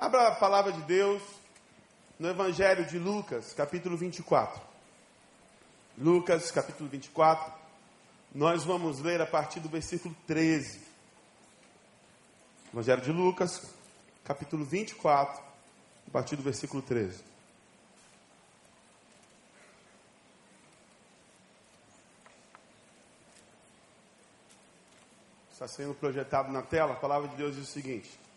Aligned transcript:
Abra 0.00 0.28
a 0.28 0.32
palavra 0.36 0.70
de 0.70 0.80
Deus 0.82 1.20
no 2.20 2.28
Evangelho 2.28 2.86
de 2.86 3.00
Lucas, 3.00 3.52
capítulo 3.52 3.96
24. 3.96 4.62
Lucas, 5.98 6.52
capítulo 6.52 6.88
24. 6.88 7.52
Nós 8.32 8.62
vamos 8.62 9.00
ler 9.00 9.20
a 9.20 9.26
partir 9.26 9.58
do 9.58 9.68
versículo 9.68 10.14
13. 10.24 10.80
Evangelho 12.72 13.02
de 13.02 13.10
Lucas, 13.10 13.74
capítulo 14.22 14.64
24, 14.64 15.42
a 16.06 16.10
partir 16.12 16.36
do 16.36 16.44
versículo 16.44 16.80
13. 16.80 17.20
Está 25.50 25.66
sendo 25.66 25.92
projetado 25.94 26.52
na 26.52 26.62
tela, 26.62 26.92
a 26.92 26.96
palavra 26.96 27.26
de 27.26 27.34
Deus 27.34 27.56
diz 27.56 27.68
o 27.68 27.72
seguinte: 27.72 28.27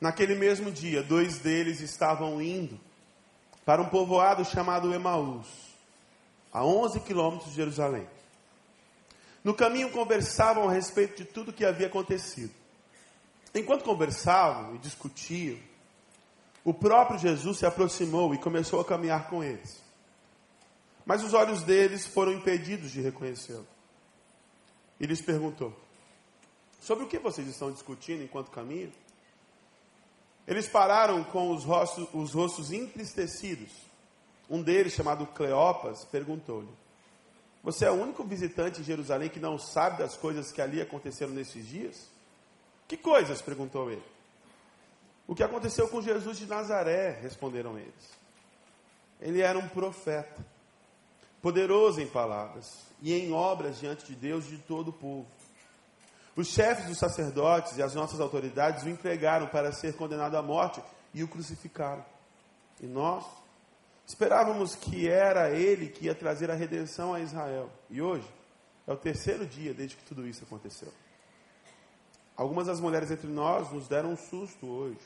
Naquele 0.00 0.34
mesmo 0.34 0.70
dia, 0.70 1.02
dois 1.02 1.38
deles 1.38 1.80
estavam 1.80 2.40
indo 2.40 2.78
para 3.64 3.82
um 3.82 3.88
povoado 3.88 4.44
chamado 4.44 4.94
Emaús, 4.94 5.46
a 6.52 6.64
11 6.64 7.00
quilômetros 7.00 7.50
de 7.50 7.56
Jerusalém. 7.56 8.06
No 9.42 9.54
caminho 9.54 9.90
conversavam 9.90 10.68
a 10.68 10.72
respeito 10.72 11.16
de 11.16 11.24
tudo 11.24 11.52
que 11.52 11.64
havia 11.64 11.86
acontecido. 11.86 12.52
Enquanto 13.54 13.84
conversavam 13.84 14.74
e 14.74 14.78
discutiam, 14.78 15.58
o 16.64 16.74
próprio 16.74 17.18
Jesus 17.18 17.58
se 17.58 17.64
aproximou 17.66 18.34
e 18.34 18.38
começou 18.38 18.80
a 18.80 18.84
caminhar 18.84 19.28
com 19.28 19.42
eles. 19.42 19.80
Mas 21.04 21.22
os 21.22 21.32
olhos 21.32 21.62
deles 21.62 22.06
foram 22.06 22.32
impedidos 22.32 22.90
de 22.90 23.00
reconhecê-lo. 23.00 23.66
E 24.98 25.06
lhes 25.06 25.22
perguntou: 25.22 25.72
Sobre 26.80 27.04
o 27.04 27.08
que 27.08 27.18
vocês 27.18 27.46
estão 27.46 27.70
discutindo 27.70 28.22
enquanto 28.22 28.50
caminham? 28.50 28.90
Eles 30.46 30.68
pararam 30.68 31.24
com 31.24 31.50
os 31.50 31.64
rostos, 31.64 32.08
os 32.12 32.32
rostos 32.32 32.72
entristecidos. 32.72 33.70
Um 34.48 34.62
deles, 34.62 34.92
chamado 34.92 35.26
Cleopas, 35.26 36.04
perguntou-lhe: 36.04 36.70
Você 37.62 37.84
é 37.84 37.90
o 37.90 38.00
único 38.00 38.22
visitante 38.22 38.80
em 38.80 38.84
Jerusalém 38.84 39.28
que 39.28 39.40
não 39.40 39.58
sabe 39.58 39.98
das 39.98 40.16
coisas 40.16 40.52
que 40.52 40.62
ali 40.62 40.80
aconteceram 40.80 41.32
nesses 41.32 41.66
dias? 41.66 42.08
Que 42.86 42.96
coisas? 42.96 43.42
perguntou 43.42 43.90
ele. 43.90 44.02
O 45.26 45.34
que 45.34 45.42
aconteceu 45.42 45.88
com 45.88 46.00
Jesus 46.00 46.38
de 46.38 46.46
Nazaré? 46.46 47.18
responderam 47.20 47.76
eles. 47.76 48.16
Ele 49.20 49.40
era 49.40 49.58
um 49.58 49.68
profeta, 49.68 50.46
poderoso 51.42 52.00
em 52.00 52.06
palavras 52.06 52.84
e 53.02 53.12
em 53.12 53.32
obras 53.32 53.80
diante 53.80 54.06
de 54.06 54.14
Deus 54.14 54.46
e 54.46 54.50
de 54.50 54.58
todo 54.58 54.88
o 54.88 54.92
povo. 54.92 55.26
Os 56.36 56.48
chefes 56.48 56.84
dos 56.84 56.98
sacerdotes 56.98 57.78
e 57.78 57.82
as 57.82 57.94
nossas 57.94 58.20
autoridades 58.20 58.84
o 58.84 58.90
entregaram 58.90 59.46
para 59.46 59.72
ser 59.72 59.96
condenado 59.96 60.36
à 60.36 60.42
morte 60.42 60.82
e 61.14 61.22
o 61.24 61.28
crucificaram. 61.28 62.04
E 62.78 62.86
nós 62.86 63.24
esperávamos 64.06 64.74
que 64.74 65.08
era 65.08 65.50
ele 65.50 65.88
que 65.88 66.04
ia 66.04 66.14
trazer 66.14 66.50
a 66.50 66.54
redenção 66.54 67.14
a 67.14 67.20
Israel. 67.20 67.70
E 67.88 68.02
hoje 68.02 68.28
é 68.86 68.92
o 68.92 68.96
terceiro 68.96 69.46
dia 69.46 69.72
desde 69.72 69.96
que 69.96 70.04
tudo 70.04 70.26
isso 70.26 70.44
aconteceu. 70.44 70.92
Algumas 72.36 72.66
das 72.66 72.80
mulheres 72.80 73.10
entre 73.10 73.28
nós 73.28 73.72
nos 73.72 73.88
deram 73.88 74.12
um 74.12 74.16
susto 74.16 74.66
hoje. 74.66 75.00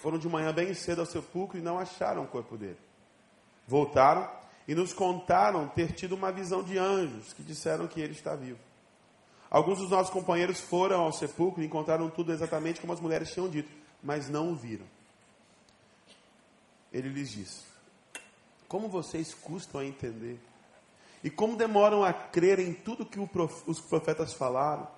Foram 0.00 0.18
de 0.18 0.26
manhã 0.26 0.54
bem 0.54 0.72
cedo 0.72 1.00
ao 1.00 1.06
sepulcro 1.06 1.58
e 1.58 1.62
não 1.62 1.78
acharam 1.78 2.24
o 2.24 2.26
corpo 2.26 2.56
dele. 2.56 2.78
Voltaram 3.68 4.26
e 4.66 4.74
nos 4.74 4.94
contaram 4.94 5.68
ter 5.68 5.92
tido 5.92 6.14
uma 6.14 6.32
visão 6.32 6.62
de 6.62 6.78
anjos 6.78 7.34
que 7.34 7.42
disseram 7.42 7.86
que 7.86 8.00
ele 8.00 8.12
está 8.12 8.34
vivo. 8.34 8.58
Alguns 9.54 9.78
dos 9.78 9.90
nossos 9.90 10.12
companheiros 10.12 10.58
foram 10.58 11.02
ao 11.02 11.12
sepulcro 11.12 11.62
e 11.62 11.66
encontraram 11.66 12.10
tudo 12.10 12.32
exatamente 12.32 12.80
como 12.80 12.92
as 12.92 12.98
mulheres 12.98 13.32
tinham 13.32 13.48
dito, 13.48 13.70
mas 14.02 14.28
não 14.28 14.50
o 14.50 14.56
viram. 14.56 14.84
Ele 16.92 17.08
lhes 17.08 17.30
disse: 17.30 17.60
Como 18.66 18.88
vocês 18.88 19.32
custam 19.32 19.80
a 19.80 19.84
entender? 19.84 20.40
E 21.22 21.30
como 21.30 21.56
demoram 21.56 22.02
a 22.02 22.12
crer 22.12 22.58
em 22.58 22.74
tudo 22.74 23.06
que 23.06 23.16
os 23.68 23.80
profetas 23.80 24.32
falaram? 24.32 24.88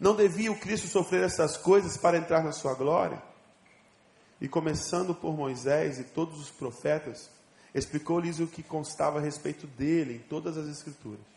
Não 0.00 0.16
devia 0.16 0.50
o 0.50 0.58
Cristo 0.58 0.88
sofrer 0.88 1.22
essas 1.22 1.58
coisas 1.58 1.98
para 1.98 2.16
entrar 2.16 2.42
na 2.42 2.52
sua 2.52 2.72
glória? 2.72 3.22
E 4.40 4.48
começando 4.48 5.14
por 5.14 5.36
Moisés 5.36 5.98
e 5.98 6.04
todos 6.04 6.40
os 6.40 6.50
profetas, 6.50 7.28
explicou-lhes 7.74 8.40
o 8.40 8.46
que 8.46 8.62
constava 8.62 9.18
a 9.18 9.22
respeito 9.22 9.66
dele 9.66 10.14
em 10.14 10.20
todas 10.20 10.56
as 10.56 10.68
Escrituras. 10.68 11.33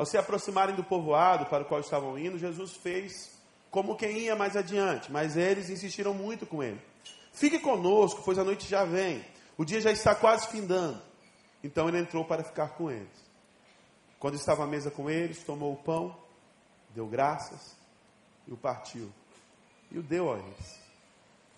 Ao 0.00 0.06
se 0.06 0.16
aproximarem 0.16 0.74
do 0.74 0.82
povoado 0.82 1.44
para 1.44 1.62
o 1.62 1.66
qual 1.66 1.78
estavam 1.78 2.18
indo, 2.18 2.38
Jesus 2.38 2.72
fez 2.74 3.38
como 3.70 3.98
quem 3.98 4.16
ia 4.16 4.34
mais 4.34 4.56
adiante, 4.56 5.12
mas 5.12 5.36
eles 5.36 5.68
insistiram 5.68 6.14
muito 6.14 6.46
com 6.46 6.62
ele. 6.62 6.80
Fique 7.34 7.58
conosco, 7.58 8.22
pois 8.24 8.38
a 8.38 8.42
noite 8.42 8.66
já 8.66 8.82
vem, 8.82 9.22
o 9.58 9.64
dia 9.64 9.78
já 9.78 9.92
está 9.92 10.14
quase 10.14 10.48
findando. 10.48 11.02
Então 11.62 11.86
ele 11.86 11.98
entrou 11.98 12.24
para 12.24 12.42
ficar 12.42 12.68
com 12.78 12.90
eles. 12.90 13.12
Quando 14.18 14.36
estava 14.36 14.64
à 14.64 14.66
mesa 14.66 14.90
com 14.90 15.10
eles, 15.10 15.44
tomou 15.44 15.74
o 15.74 15.82
pão, 15.82 16.16
deu 16.94 17.06
graças 17.06 17.76
e 18.48 18.54
o 18.54 18.56
partiu. 18.56 19.12
E 19.90 19.98
o 19.98 20.02
deu 20.02 20.32
a 20.32 20.38
eles. 20.38 20.80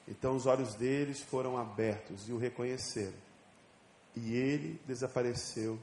Então 0.09 0.35
os 0.35 0.47
olhos 0.47 0.75
deles 0.75 1.21
foram 1.21 1.57
abertos 1.57 2.29
e 2.29 2.33
o 2.33 2.39
reconheceram. 2.39 3.15
E 4.17 4.35
ele 4.35 4.81
desapareceu 4.85 5.79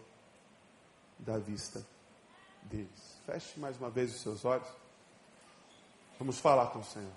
da 1.17 1.37
vista 1.37 1.81
deles. 2.63 3.19
Feche 3.25 3.59
mais 3.59 3.77
uma 3.77 3.89
vez 3.89 4.15
os 4.15 4.21
seus 4.21 4.45
olhos. 4.45 4.67
Vamos 6.17 6.39
falar 6.39 6.67
com 6.67 6.79
o 6.79 6.83
Senhor. 6.83 7.11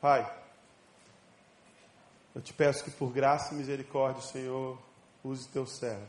Pai, 0.00 0.38
eu 2.34 2.40
te 2.40 2.52
peço 2.52 2.84
que 2.84 2.90
por 2.90 3.12
graça 3.12 3.52
e 3.52 3.56
misericórdia, 3.56 4.22
Senhor, 4.22 4.78
use 5.22 5.48
teu 5.48 5.66
servo. 5.66 6.06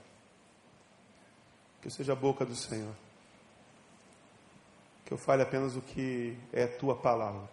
Que 1.81 1.87
eu 1.87 1.91
seja 1.91 2.13
a 2.13 2.15
boca 2.15 2.45
do 2.45 2.55
Senhor. 2.55 2.93
Que 5.05 5.13
eu 5.13 5.17
fale 5.17 5.41
apenas 5.41 5.75
o 5.75 5.81
que 5.81 6.37
é 6.53 6.67
tua 6.67 6.95
palavra. 6.95 7.49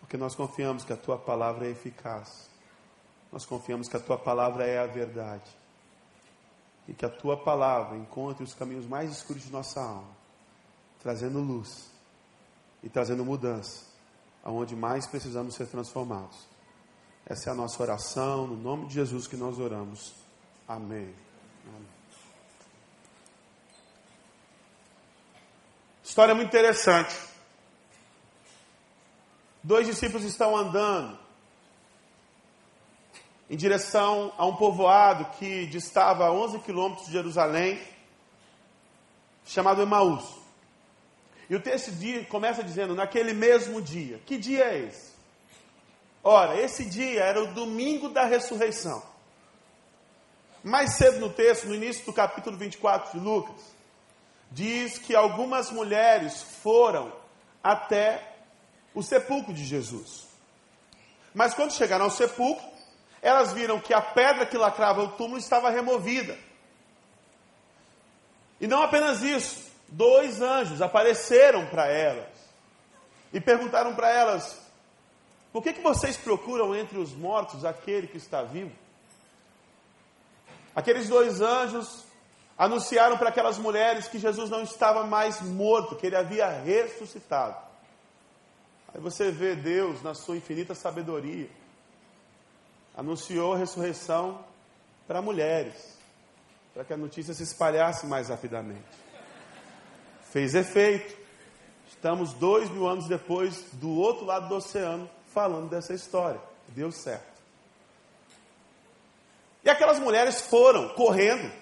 Porque 0.00 0.16
nós 0.16 0.34
confiamos 0.34 0.84
que 0.84 0.92
a 0.92 0.96
tua 0.96 1.18
palavra 1.18 1.66
é 1.66 1.70
eficaz. 1.70 2.48
Nós 3.30 3.46
confiamos 3.46 3.88
que 3.88 3.96
a 3.96 4.00
tua 4.00 4.18
palavra 4.18 4.66
é 4.66 4.78
a 4.78 4.86
verdade 4.86 5.61
e 6.88 6.92
que 6.92 7.04
a 7.04 7.08
tua 7.08 7.36
palavra 7.36 7.96
encontre 7.96 8.42
os 8.42 8.54
caminhos 8.54 8.86
mais 8.86 9.10
escuros 9.10 9.42
de 9.42 9.52
nossa 9.52 9.80
alma, 9.80 10.10
trazendo 11.00 11.38
luz 11.40 11.90
e 12.82 12.88
trazendo 12.88 13.24
mudança, 13.24 13.86
aonde 14.42 14.74
mais 14.74 15.06
precisamos 15.06 15.54
ser 15.54 15.66
transformados. 15.66 16.46
Essa 17.24 17.50
é 17.50 17.52
a 17.52 17.56
nossa 17.56 17.80
oração, 17.82 18.46
no 18.46 18.56
nome 18.56 18.88
de 18.88 18.94
Jesus 18.94 19.26
que 19.26 19.36
nós 19.36 19.58
oramos. 19.58 20.12
Amém. 20.66 21.14
Amém. 21.66 21.88
História 26.02 26.34
muito 26.34 26.48
interessante. 26.48 27.16
Dois 29.62 29.86
discípulos 29.86 30.24
estão 30.24 30.56
andando 30.56 31.21
em 33.52 33.56
direção 33.56 34.32
a 34.38 34.46
um 34.46 34.56
povoado 34.56 35.26
que 35.38 35.66
distava 35.66 36.24
a 36.24 36.32
11 36.32 36.60
quilômetros 36.60 37.04
de 37.04 37.12
Jerusalém, 37.12 37.78
chamado 39.44 39.82
Emaús. 39.82 40.24
E 41.50 41.54
o 41.54 41.60
texto 41.60 41.92
começa 42.30 42.64
dizendo, 42.64 42.94
naquele 42.94 43.34
mesmo 43.34 43.82
dia. 43.82 44.22
Que 44.24 44.38
dia 44.38 44.64
é 44.64 44.78
esse? 44.86 45.12
Ora, 46.24 46.58
esse 46.58 46.86
dia 46.86 47.24
era 47.24 47.42
o 47.42 47.52
domingo 47.52 48.08
da 48.08 48.24
ressurreição. 48.24 49.02
Mais 50.64 50.94
cedo 50.94 51.20
no 51.20 51.28
texto, 51.28 51.66
no 51.66 51.74
início 51.74 52.06
do 52.06 52.12
capítulo 52.14 52.56
24 52.56 53.18
de 53.18 53.22
Lucas, 53.22 53.60
diz 54.50 54.96
que 54.96 55.14
algumas 55.14 55.70
mulheres 55.70 56.42
foram 56.62 57.12
até 57.62 58.34
o 58.94 59.02
sepulcro 59.02 59.52
de 59.52 59.62
Jesus. 59.62 60.26
Mas 61.34 61.52
quando 61.52 61.74
chegaram 61.74 62.06
ao 62.06 62.10
sepulcro, 62.10 62.71
elas 63.22 63.52
viram 63.52 63.78
que 63.78 63.94
a 63.94 64.02
pedra 64.02 64.44
que 64.44 64.58
lacrava 64.58 65.00
o 65.00 65.12
túmulo 65.12 65.38
estava 65.38 65.70
removida. 65.70 66.36
E 68.60 68.66
não 68.66 68.82
apenas 68.82 69.22
isso, 69.22 69.70
dois 69.88 70.42
anjos 70.42 70.82
apareceram 70.82 71.66
para 71.66 71.86
elas 71.86 72.28
e 73.32 73.40
perguntaram 73.40 73.94
para 73.94 74.10
elas: 74.10 74.60
por 75.52 75.62
que, 75.62 75.72
que 75.72 75.80
vocês 75.80 76.16
procuram 76.16 76.74
entre 76.74 76.98
os 76.98 77.12
mortos 77.12 77.64
aquele 77.64 78.08
que 78.08 78.16
está 78.16 78.42
vivo? 78.42 78.72
Aqueles 80.74 81.08
dois 81.08 81.40
anjos 81.40 82.04
anunciaram 82.58 83.16
para 83.16 83.28
aquelas 83.28 83.56
mulheres 83.56 84.08
que 84.08 84.18
Jesus 84.18 84.50
não 84.50 84.62
estava 84.62 85.04
mais 85.04 85.40
morto, 85.40 85.94
que 85.94 86.06
ele 86.06 86.16
havia 86.16 86.48
ressuscitado. 86.48 87.56
Aí 88.92 89.00
você 89.00 89.30
vê 89.30 89.54
Deus 89.54 90.02
na 90.02 90.14
sua 90.14 90.36
infinita 90.36 90.74
sabedoria 90.74 91.48
anunciou 92.96 93.54
a 93.54 93.58
ressurreição 93.58 94.44
para 95.06 95.22
mulheres, 95.22 95.96
para 96.72 96.84
que 96.84 96.92
a 96.92 96.96
notícia 96.96 97.34
se 97.34 97.42
espalhasse 97.42 98.06
mais 98.06 98.28
rapidamente. 98.28 98.82
Fez 100.30 100.54
efeito. 100.54 101.20
Estamos 101.88 102.32
dois 102.32 102.70
mil 102.70 102.88
anos 102.88 103.06
depois, 103.06 103.64
do 103.74 103.90
outro 103.90 104.24
lado 104.24 104.48
do 104.48 104.56
oceano, 104.56 105.08
falando 105.28 105.68
dessa 105.68 105.94
história. 105.94 106.40
Deu 106.68 106.90
certo. 106.90 107.32
E 109.64 109.70
aquelas 109.70 109.98
mulheres 109.98 110.40
foram 110.40 110.88
correndo, 110.90 111.52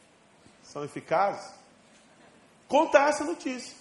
são 0.64 0.84
eficazes, 0.84 1.52
contar 2.66 3.10
essa 3.10 3.24
notícia. 3.24 3.76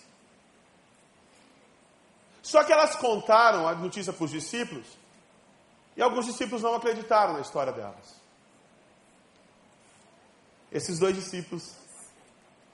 Só 2.42 2.64
que 2.64 2.74
elas 2.74 2.96
contaram 2.96 3.68
a 3.68 3.74
notícia 3.74 4.12
para 4.12 4.26
os 4.26 4.32
discípulos, 4.32 4.86
e 5.96 6.02
alguns 6.02 6.26
discípulos 6.26 6.62
não 6.62 6.76
acreditaram 6.76 7.34
na 7.34 7.42
história 7.42 7.72
delas. 7.72 8.16
Esses 10.72 11.00
dois 11.00 11.16
discípulos 11.16 11.74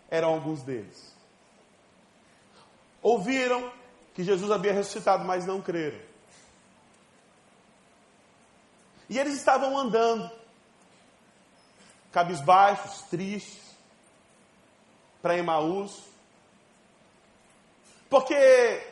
eram 0.09 0.29
alguns 0.29 0.63
deles. 0.63 1.13
Ouviram 3.01 3.71
que 4.13 4.23
Jesus 4.23 4.51
havia 4.51 4.73
ressuscitado, 4.73 5.23
mas 5.23 5.45
não 5.45 5.62
creram. 5.62 6.00
E 9.09 9.19
eles 9.19 9.35
estavam 9.35 9.77
andando, 9.77 10.31
cabisbaixos, 12.12 13.01
tristes, 13.03 13.62
para 15.21 15.38
Emaús, 15.38 16.01
porque 18.09 18.90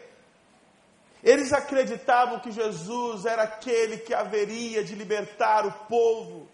eles 1.24 1.52
acreditavam 1.52 2.40
que 2.40 2.52
Jesus 2.52 3.26
era 3.26 3.44
aquele 3.44 3.98
que 3.98 4.14
haveria 4.14 4.84
de 4.84 4.96
libertar 4.96 5.66
o 5.66 5.72
povo 5.88 6.48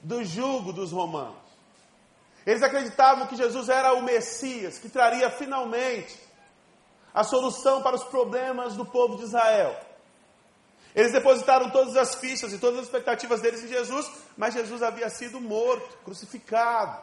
do 0.00 0.24
jugo 0.24 0.72
dos 0.72 0.92
romanos. 0.92 1.46
Eles 2.46 2.62
acreditavam 2.62 3.26
que 3.26 3.36
Jesus 3.36 3.68
era 3.68 3.92
o 3.94 4.02
Messias, 4.02 4.78
que 4.78 4.88
traria 4.88 5.28
finalmente 5.30 6.16
a 7.12 7.24
solução 7.24 7.82
para 7.82 7.96
os 7.96 8.04
problemas 8.04 8.76
do 8.76 8.86
povo 8.86 9.16
de 9.16 9.24
Israel. 9.24 9.76
Eles 10.94 11.12
depositaram 11.12 11.68
todas 11.70 11.96
as 11.96 12.14
fichas 12.14 12.52
e 12.52 12.58
todas 12.58 12.78
as 12.78 12.86
expectativas 12.86 13.40
deles 13.40 13.64
em 13.64 13.68
Jesus, 13.68 14.08
mas 14.36 14.54
Jesus 14.54 14.82
havia 14.82 15.10
sido 15.10 15.40
morto, 15.40 15.98
crucificado. 16.04 17.02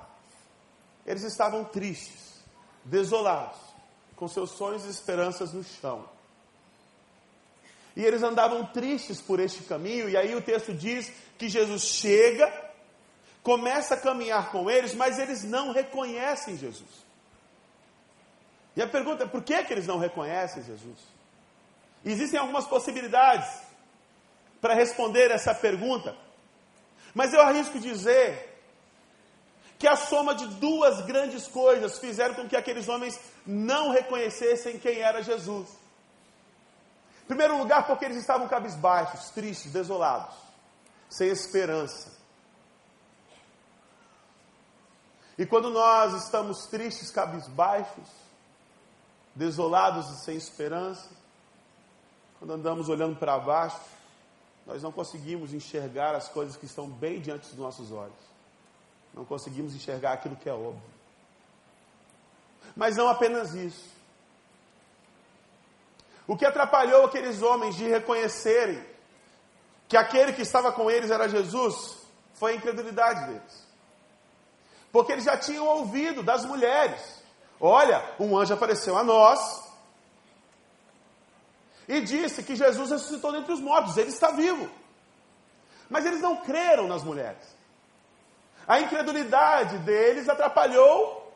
Eles 1.05 1.23
estavam 1.23 1.65
tristes, 1.65 2.41
desolados, 2.85 3.59
com 4.15 4.27
seus 4.29 4.51
sonhos 4.51 4.85
e 4.85 4.89
esperanças 4.89 5.51
no 5.51 5.63
chão. 5.63 6.07
E 7.95 8.03
eles 8.03 8.23
andavam 8.23 8.65
tristes 8.65 9.21
por 9.21 9.39
este 9.39 9.63
caminho, 9.63 10.09
e 10.09 10.17
aí 10.17 10.33
o 10.35 10.41
texto 10.41 10.73
diz 10.73 11.11
que 11.37 11.47
Jesus 11.47 11.83
chega, 11.83 12.51
começa 13.43 13.93
a 13.93 13.99
caminhar 13.99 14.51
com 14.51 14.69
eles, 14.69 14.95
mas 14.95 15.19
eles 15.19 15.43
não 15.43 15.71
reconhecem 15.71 16.57
Jesus. 16.57 17.03
E 18.75 18.81
a 18.81 18.87
pergunta 18.87 19.23
é: 19.23 19.27
por 19.27 19.43
que, 19.43 19.63
que 19.63 19.73
eles 19.73 19.85
não 19.85 19.99
reconhecem 19.99 20.63
Jesus? 20.63 20.97
Existem 22.03 22.39
algumas 22.39 22.65
possibilidades 22.65 23.47
para 24.59 24.73
responder 24.73 25.29
essa 25.29 25.53
pergunta, 25.53 26.15
mas 27.13 27.33
eu 27.33 27.41
arrisco 27.41 27.79
dizer 27.79 28.51
que 29.77 29.87
a 29.87 29.95
soma 29.95 30.33
de 30.33 30.47
duas 30.55 31.05
grandes 31.05 31.47
coisas 31.47 31.99
fizeram 31.99 32.33
com 32.33 32.47
que 32.47 32.55
aqueles 32.55 32.87
homens 32.87 33.19
não 33.45 33.91
reconhecessem 33.91 34.79
quem 34.79 34.99
era 34.99 35.21
Jesus. 35.21 35.82
Em 37.23 37.25
primeiro 37.25 37.57
lugar, 37.57 37.87
porque 37.87 38.05
eles 38.05 38.17
estavam 38.17 38.47
cabisbaixos, 38.47 39.29
tristes, 39.29 39.71
desolados, 39.71 40.35
sem 41.09 41.29
esperança. 41.29 42.11
E 45.37 45.45
quando 45.45 45.69
nós 45.69 46.13
estamos 46.25 46.67
tristes, 46.67 47.09
cabisbaixos, 47.09 48.09
desolados 49.33 50.09
e 50.09 50.25
sem 50.25 50.35
esperança, 50.35 51.09
quando 52.37 52.53
andamos 52.53 52.89
olhando 52.89 53.15
para 53.15 53.39
baixo, 53.39 53.79
nós 54.65 54.83
não 54.83 54.91
conseguimos 54.91 55.53
enxergar 55.53 56.13
as 56.15 56.27
coisas 56.27 56.57
que 56.57 56.65
estão 56.65 56.87
bem 56.87 57.21
diante 57.21 57.47
dos 57.47 57.57
nossos 57.57 57.91
olhos. 57.91 58.33
Não 59.13 59.23
conseguimos 59.23 59.73
enxergar 59.73 60.13
aquilo 60.13 60.35
que 60.35 60.49
é 60.49 60.53
óbvio. 60.53 60.81
Mas 62.75 62.97
não 62.97 63.07
apenas 63.07 63.53
isso. 63.53 63.92
O 66.27 66.37
que 66.37 66.45
atrapalhou 66.45 67.05
aqueles 67.05 67.41
homens 67.41 67.75
de 67.75 67.87
reconhecerem 67.87 68.83
que 69.87 69.97
aquele 69.97 70.33
que 70.33 70.41
estava 70.41 70.71
com 70.71 70.89
eles 70.89 71.11
era 71.11 71.27
Jesus 71.27 71.97
foi 72.33 72.53
a 72.53 72.55
incredulidade 72.55 73.27
deles. 73.27 73.67
Porque 74.91 75.11
eles 75.11 75.23
já 75.25 75.37
tinham 75.37 75.65
ouvido 75.65 76.23
das 76.23 76.45
mulheres 76.45 77.23
Olha, 77.65 78.03
um 78.19 78.37
anjo 78.37 78.53
apareceu 78.53 78.97
a 78.97 79.05
nós 79.05 79.63
e 81.87 82.01
disse 82.01 82.43
que 82.43 82.57
Jesus 82.57 82.91
ressuscitou 82.91 83.31
dentre 83.31 83.53
os 83.53 83.61
mortos, 83.61 83.95
ele 83.95 84.09
está 84.09 84.31
vivo. 84.31 84.69
Mas 85.89 86.05
eles 86.05 86.19
não 86.19 86.37
creram 86.37 86.89
nas 86.89 87.03
mulheres. 87.03 87.55
A 88.67 88.81
incredulidade 88.81 89.77
deles 89.77 90.27
atrapalhou 90.27 91.33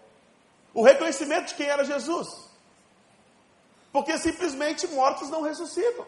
o 0.74 0.84
reconhecimento 0.84 1.48
de 1.48 1.56
quem 1.56 1.68
era 1.68 1.86
Jesus. 1.86 2.47
Porque 3.92 4.18
simplesmente 4.18 4.88
mortos 4.88 5.30
não 5.30 5.42
ressuscitam. 5.42 6.06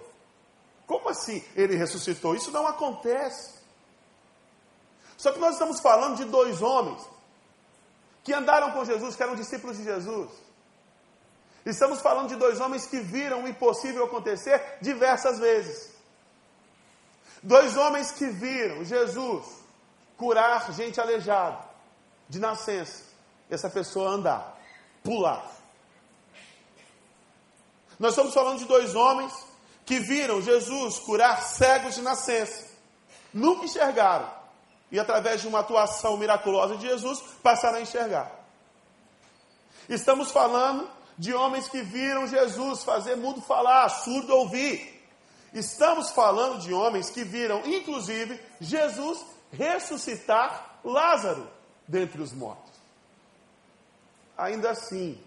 Como 0.86 1.10
assim 1.10 1.44
ele 1.56 1.76
ressuscitou? 1.76 2.36
Isso 2.36 2.52
não 2.52 2.68
acontece. 2.68 3.60
Só 5.18 5.32
que 5.32 5.40
nós 5.40 5.54
estamos 5.54 5.80
falando 5.80 6.18
de 6.18 6.26
dois 6.26 6.62
homens 6.62 7.02
que 8.24 8.34
andaram 8.34 8.72
com 8.72 8.86
Jesus, 8.86 9.16
que 9.16 9.24
eram 9.24 9.36
discípulos 9.36 9.78
de 9.78 9.84
Jesus. 9.84 10.30
Estamos 11.66 12.00
falando 12.02 12.30
de 12.30 12.36
dois 12.36 12.60
homens 12.60 12.86
que 12.86 13.00
viram 13.00 13.44
o 13.44 13.48
impossível 13.48 14.06
acontecer 14.06 14.78
diversas 14.82 15.40
vezes. 15.40 15.94
Dois 17.44 17.78
homens 17.78 18.12
que 18.12 18.28
viram 18.28 18.84
Jesus 18.84 19.46
curar 20.18 20.72
gente 20.74 21.00
aleijada, 21.00 21.60
de 22.28 22.40
nascença. 22.40 23.04
Essa 23.50 23.70
pessoa 23.70 24.10
andar, 24.10 24.60
pular. 25.04 25.59
Nós 28.00 28.12
estamos 28.12 28.34
falando 28.34 28.60
de 28.60 28.66
dois 28.66 28.96
homens 28.96 29.34
que 29.86 30.00
viram 30.00 30.42
Jesus 30.42 31.00
curar 31.00 31.42
cegos 31.42 31.96
de 31.96 32.02
nascença. 32.02 32.66
Nunca 33.34 33.66
enxergaram, 33.66 34.32
e 34.92 35.00
através 35.00 35.42
de 35.42 35.48
uma 35.48 35.60
atuação 35.60 36.16
miraculosa 36.16 36.78
de 36.78 36.88
Jesus, 36.88 37.22
passaram 37.44 37.78
a 37.78 37.82
enxergar. 37.82 38.32
Estamos 39.90 40.32
falando 40.32 40.90
de 41.18 41.34
homens 41.34 41.68
que 41.68 41.82
viram 41.82 42.26
Jesus 42.26 42.84
fazer 42.84 43.18
mudo 43.18 43.42
falar, 43.42 43.90
surdo 43.90 44.34
ouvir. 44.34 44.98
Estamos 45.54 46.12
falando 46.12 46.60
de 46.60 46.74
homens 46.74 47.10
que 47.10 47.24
viram, 47.24 47.62
inclusive, 47.66 48.40
Jesus 48.62 49.26
ressuscitar 49.52 50.80
Lázaro 50.84 51.50
dentre 51.88 52.22
os 52.22 52.32
mortos. 52.32 52.72
Ainda 54.38 54.70
assim, 54.70 55.20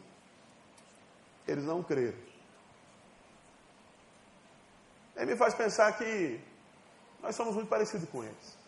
eles 1.47 1.65
não 1.65 1.83
creram. 1.83 2.32
Ele 5.17 5.33
me 5.33 5.37
faz 5.37 5.55
pensar 5.55 5.93
que 5.99 6.41
nós 7.23 7.35
somos 7.35 7.55
muito 7.55 7.69
parecidos 7.69 8.09
com 8.09 8.25
eles 8.25 8.63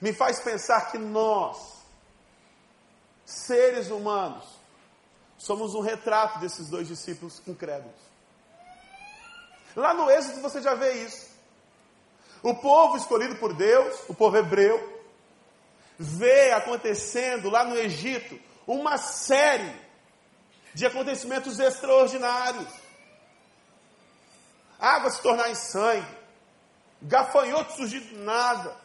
me 0.00 0.12
faz 0.12 0.40
pensar 0.40 0.90
que 0.90 0.98
nós, 0.98 1.58
seres 3.24 3.90
humanos, 3.90 4.44
somos 5.36 5.74
um 5.74 5.80
retrato 5.80 6.38
desses 6.38 6.68
dois 6.68 6.86
discípulos 6.88 7.42
incrédulos. 7.46 7.96
Lá 9.76 9.94
no 9.94 10.10
Êxodo 10.10 10.40
você 10.40 10.60
já 10.60 10.74
vê 10.74 11.04
isso. 11.04 11.28
O 12.42 12.54
povo 12.54 12.96
escolhido 12.96 13.36
por 13.36 13.52
Deus, 13.52 13.98
o 14.08 14.14
povo 14.14 14.36
hebreu, 14.36 15.02
vê 15.98 16.52
acontecendo 16.52 17.50
lá 17.50 17.64
no 17.64 17.76
Egito 17.76 18.38
uma 18.66 18.96
série 18.96 19.74
de 20.74 20.86
acontecimentos 20.86 21.58
extraordinários. 21.58 22.68
Água 24.78 25.10
se 25.10 25.20
tornar 25.20 25.50
em 25.50 25.54
sangue, 25.54 26.06
gafanhoto 27.02 27.72
surgir 27.74 28.00
do 28.00 28.18
nada, 28.18 28.76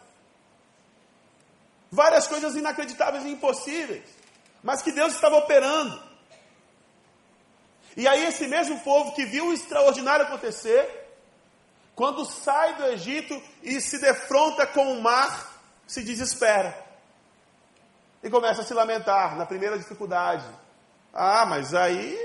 várias 1.92 2.28
coisas 2.28 2.56
inacreditáveis 2.56 3.24
e 3.26 3.30
impossíveis, 3.30 4.04
mas 4.64 4.82
que 4.82 4.92
Deus 4.92 5.14
estava 5.14 5.38
operando. 5.38 6.02
E 7.96 8.08
aí, 8.08 8.26
esse 8.26 8.48
mesmo 8.48 8.80
povo 8.80 9.14
que 9.14 9.26
viu 9.26 9.48
o 9.48 9.54
extraordinário 9.54 10.26
acontecer, 10.26 11.04
quando 11.96 12.26
sai 12.26 12.76
do 12.76 12.86
Egito 12.86 13.40
e 13.62 13.80
se 13.80 14.00
defronta 14.00 14.66
com 14.66 14.94
o 14.94 15.02
mar, 15.02 15.62
se 15.86 16.04
desespera 16.04 16.84
e 18.24 18.30
começa 18.30 18.62
a 18.62 18.66
se 18.66 18.74
lamentar 18.74 19.36
na 19.36 19.46
primeira 19.46 19.78
dificuldade. 19.78 20.46
Ah, 21.14 21.46
mas 21.46 21.76
aí 21.76 22.18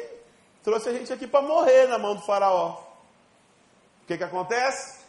trouxe 0.63 0.89
a 0.89 0.93
gente 0.93 1.13
aqui 1.13 1.27
para 1.27 1.43
morrer 1.43 1.89
na 1.89 1.99
mão 1.99 2.15
do 2.15 2.23
Faraó. 2.23 2.88
Que, 4.09 4.17
que 4.17 4.25
acontece? 4.25 5.05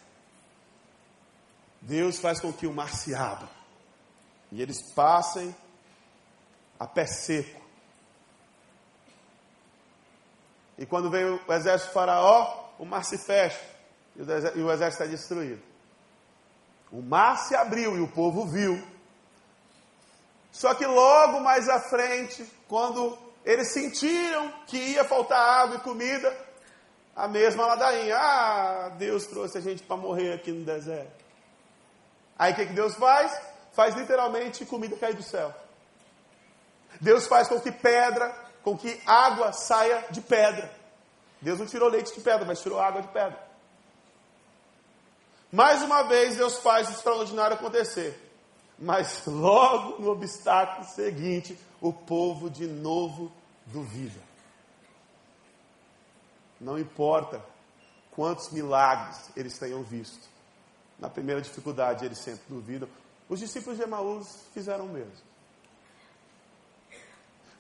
Deus 1.82 2.20
faz 2.20 2.42
com 2.42 2.52
que 2.52 2.68
o 2.68 2.74
mar 2.74 2.94
se 2.94 3.16
abra 3.16 3.48
e 4.52 4.62
eles 4.62 4.92
passem 4.94 5.56
a 6.78 6.86
pé 6.86 7.06
seco. 7.06 7.62
E 10.78 10.86
quando 10.86 11.10
vem 11.10 11.24
o 11.24 11.54
exército 11.54 11.94
faraó, 11.94 12.72
o 12.78 12.84
mar 12.84 13.06
se 13.06 13.18
fecha 13.18 13.64
e 14.18 14.62
o 14.62 14.70
exército 14.70 15.04
é 15.04 15.08
destruído. 15.08 15.64
O 16.92 17.02
mar 17.02 17.38
se 17.38 17.56
abriu 17.56 17.96
e 17.96 18.02
o 18.02 18.12
povo 18.12 18.46
viu. 18.48 18.86
Só 20.52 20.74
que 20.74 20.86
logo 20.86 21.40
mais 21.40 21.70
à 21.70 21.80
frente, 21.80 22.46
quando 22.68 23.18
eles 23.46 23.72
sentiram 23.72 24.52
que 24.68 24.76
ia 24.76 25.06
faltar 25.06 25.40
água 25.40 25.78
e 25.78 25.82
comida, 25.82 26.49
a 27.20 27.28
mesma 27.28 27.66
ladainha. 27.66 28.18
Ah, 28.18 28.90
Deus 28.98 29.28
trouxe 29.28 29.58
a 29.58 29.62
gente 29.62 29.84
para 29.84 29.98
morrer 29.98 30.34
aqui 30.34 30.52
no 30.52 30.64
deserto. 30.64 31.26
Aí 32.38 32.54
o 32.54 32.56
que, 32.56 32.68
que 32.68 32.74
Deus 32.74 32.96
faz? 32.96 33.38
Faz 33.74 33.94
literalmente 33.94 34.66
comida 34.66 34.96
cair 34.96 35.16
do 35.16 35.24
céu. 35.24 35.54
Deus 37.02 37.28
faz 37.28 37.48
com 37.50 37.60
que 37.60 37.72
pedra, 37.72 38.34
com 38.64 38.78
que 38.78 39.00
água 39.06 39.52
saia 39.52 40.06
de 40.10 40.22
pedra. 40.22 40.72
Deus 41.42 41.60
não 41.60 41.66
tirou 41.66 41.90
leite 41.90 42.16
de 42.16 42.22
pedra, 42.22 42.46
mas 42.46 42.62
tirou 42.62 42.80
água 42.80 43.02
de 43.02 43.10
pedra. 43.10 43.38
Mais 45.52 45.82
uma 45.82 46.04
vez, 46.04 46.38
Deus 46.38 46.60
faz 46.60 46.88
o 46.88 46.92
extraordinário 46.92 47.56
acontecer. 47.58 48.18
Mas 48.78 49.26
logo 49.26 50.02
no 50.02 50.12
obstáculo 50.12 50.88
seguinte, 50.88 51.60
o 51.82 51.92
povo 51.92 52.50
de 52.50 52.66
novo 52.66 53.30
duvida. 53.66 54.29
Não 56.60 56.78
importa 56.78 57.44
quantos 58.12 58.50
milagres 58.50 59.30
eles 59.36 59.58
tenham 59.58 59.82
visto. 59.84 60.28
Na 61.00 61.10
primeira 61.10 61.42
dificuldade, 61.42 62.06
eles 62.06 62.20
sempre 62.20 62.44
duvidam. 62.50 62.90
Os 63.30 63.40
discípulos 63.40 63.78
de 63.78 63.84
Emaús 63.84 64.28
fizeram 64.54 64.86
o 64.86 64.90
mesmo. 64.90 65.30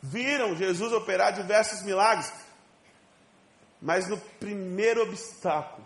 Viram 0.01 0.55
Jesus 0.55 0.91
operar 0.93 1.33
diversos 1.33 1.83
milagres, 1.83 2.31
mas 3.81 4.07
no 4.07 4.17
primeiro 4.17 5.03
obstáculo, 5.03 5.85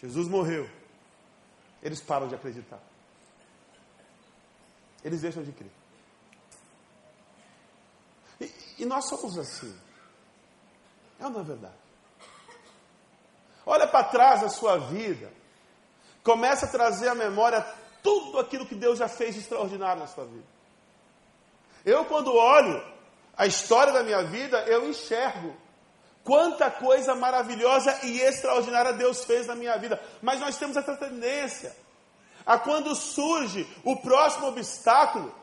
Jesus 0.00 0.28
morreu. 0.28 0.68
Eles 1.82 2.00
param 2.00 2.28
de 2.28 2.34
acreditar. 2.34 2.80
Eles 5.02 5.20
deixam 5.20 5.42
de 5.42 5.52
crer. 5.52 5.70
E, 8.40 8.82
e 8.82 8.86
nós 8.86 9.06
somos 9.06 9.36
assim. 9.38 9.78
É 11.18 11.24
ou 11.24 11.30
não 11.30 11.40
é 11.40 11.44
verdade? 11.44 11.74
Olha 13.66 13.86
para 13.86 14.04
trás 14.04 14.40
da 14.42 14.48
sua 14.48 14.78
vida. 14.78 15.32
Começa 16.22 16.66
a 16.66 16.68
trazer 16.68 17.08
à 17.08 17.14
memória 17.14 17.64
tudo 18.02 18.38
aquilo 18.38 18.66
que 18.66 18.74
Deus 18.74 18.98
já 18.98 19.08
fez 19.08 19.34
de 19.34 19.40
extraordinário 19.40 20.00
na 20.00 20.06
sua 20.06 20.24
vida. 20.24 20.44
Eu, 21.84 22.04
quando 22.04 22.34
olho 22.34 22.82
a 23.36 23.46
história 23.46 23.92
da 23.92 24.02
minha 24.02 24.22
vida, 24.24 24.58
eu 24.66 24.88
enxergo 24.88 25.54
Quanta 26.24 26.70
coisa 26.70 27.14
maravilhosa 27.14 28.00
e 28.02 28.18
extraordinária 28.18 28.94
Deus 28.94 29.24
fez 29.24 29.46
na 29.46 29.54
minha 29.54 29.76
vida. 29.76 30.00
Mas 30.22 30.40
nós 30.40 30.56
temos 30.56 30.74
essa 30.74 30.96
tendência 30.96 31.76
a 32.46 32.58
quando 32.58 32.94
surge 32.94 33.68
o 33.84 33.96
próximo 33.96 34.46
obstáculo, 34.48 35.34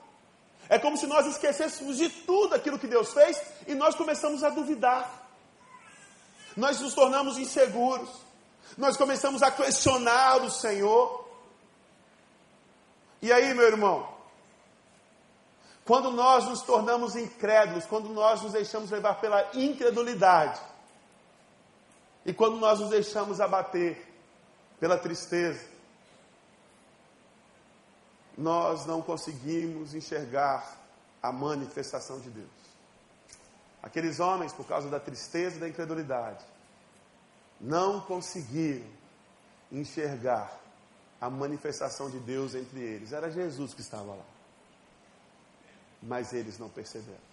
é 0.68 0.80
como 0.80 0.98
se 0.98 1.06
nós 1.06 1.28
esquecêssemos 1.28 1.98
de 1.98 2.10
tudo 2.10 2.56
aquilo 2.56 2.80
que 2.80 2.88
Deus 2.88 3.14
fez 3.14 3.40
e 3.68 3.76
nós 3.76 3.94
começamos 3.94 4.44
a 4.44 4.50
duvidar. 4.50 5.21
Nós 6.56 6.80
nos 6.80 6.94
tornamos 6.94 7.38
inseguros. 7.38 8.10
Nós 8.78 8.98
começamos 8.98 9.42
a 9.44 9.52
questionar 9.52 10.42
o 10.42 10.50
Senhor. 10.50 11.28
E 13.22 13.32
aí, 13.32 13.54
meu 13.54 13.68
irmão, 13.68 14.08
quando 15.86 16.12
nós 16.12 16.46
nos 16.46 16.62
tornamos 16.62 17.16
incrédulos, 17.16 17.86
quando 17.86 18.10
nós 18.10 18.42
nos 18.42 18.54
deixamos 18.54 18.90
levar 18.90 19.16
pela 19.20 19.50
incredulidade, 19.54 20.60
e 22.26 22.34
quando 22.34 22.58
nós 22.58 22.80
nos 22.80 22.90
deixamos 22.90 23.42
abater 23.42 24.08
pela 24.80 24.98
tristeza, 24.98 25.66
nós 28.38 28.86
não 28.86 29.02
conseguimos 29.02 29.94
enxergar 29.94 30.80
a 31.22 31.32
manifestação 31.32 32.20
de 32.20 32.30
Deus. 32.30 32.61
Aqueles 33.82 34.20
homens, 34.20 34.54
por 34.54 34.66
causa 34.66 34.90
da 34.90 35.00
tristeza 35.00 35.58
e 35.58 35.60
da 35.60 35.68
incredulidade, 35.68 36.46
não 37.60 38.02
conseguiram 38.02 38.86
enxergar 39.72 40.60
a 41.20 41.30
manifestação 41.30 42.10
de 42.10 42.20
Deus 42.20 42.56
entre 42.56 42.80
eles. 42.80 43.12
Era 43.12 43.32
Jesus 43.32 43.74
que 43.74 43.82
estava 43.82 44.14
lá. 44.14 44.26
Mas 46.02 46.34
eles 46.34 46.58
não 46.58 46.70
perceberam. 46.70 47.32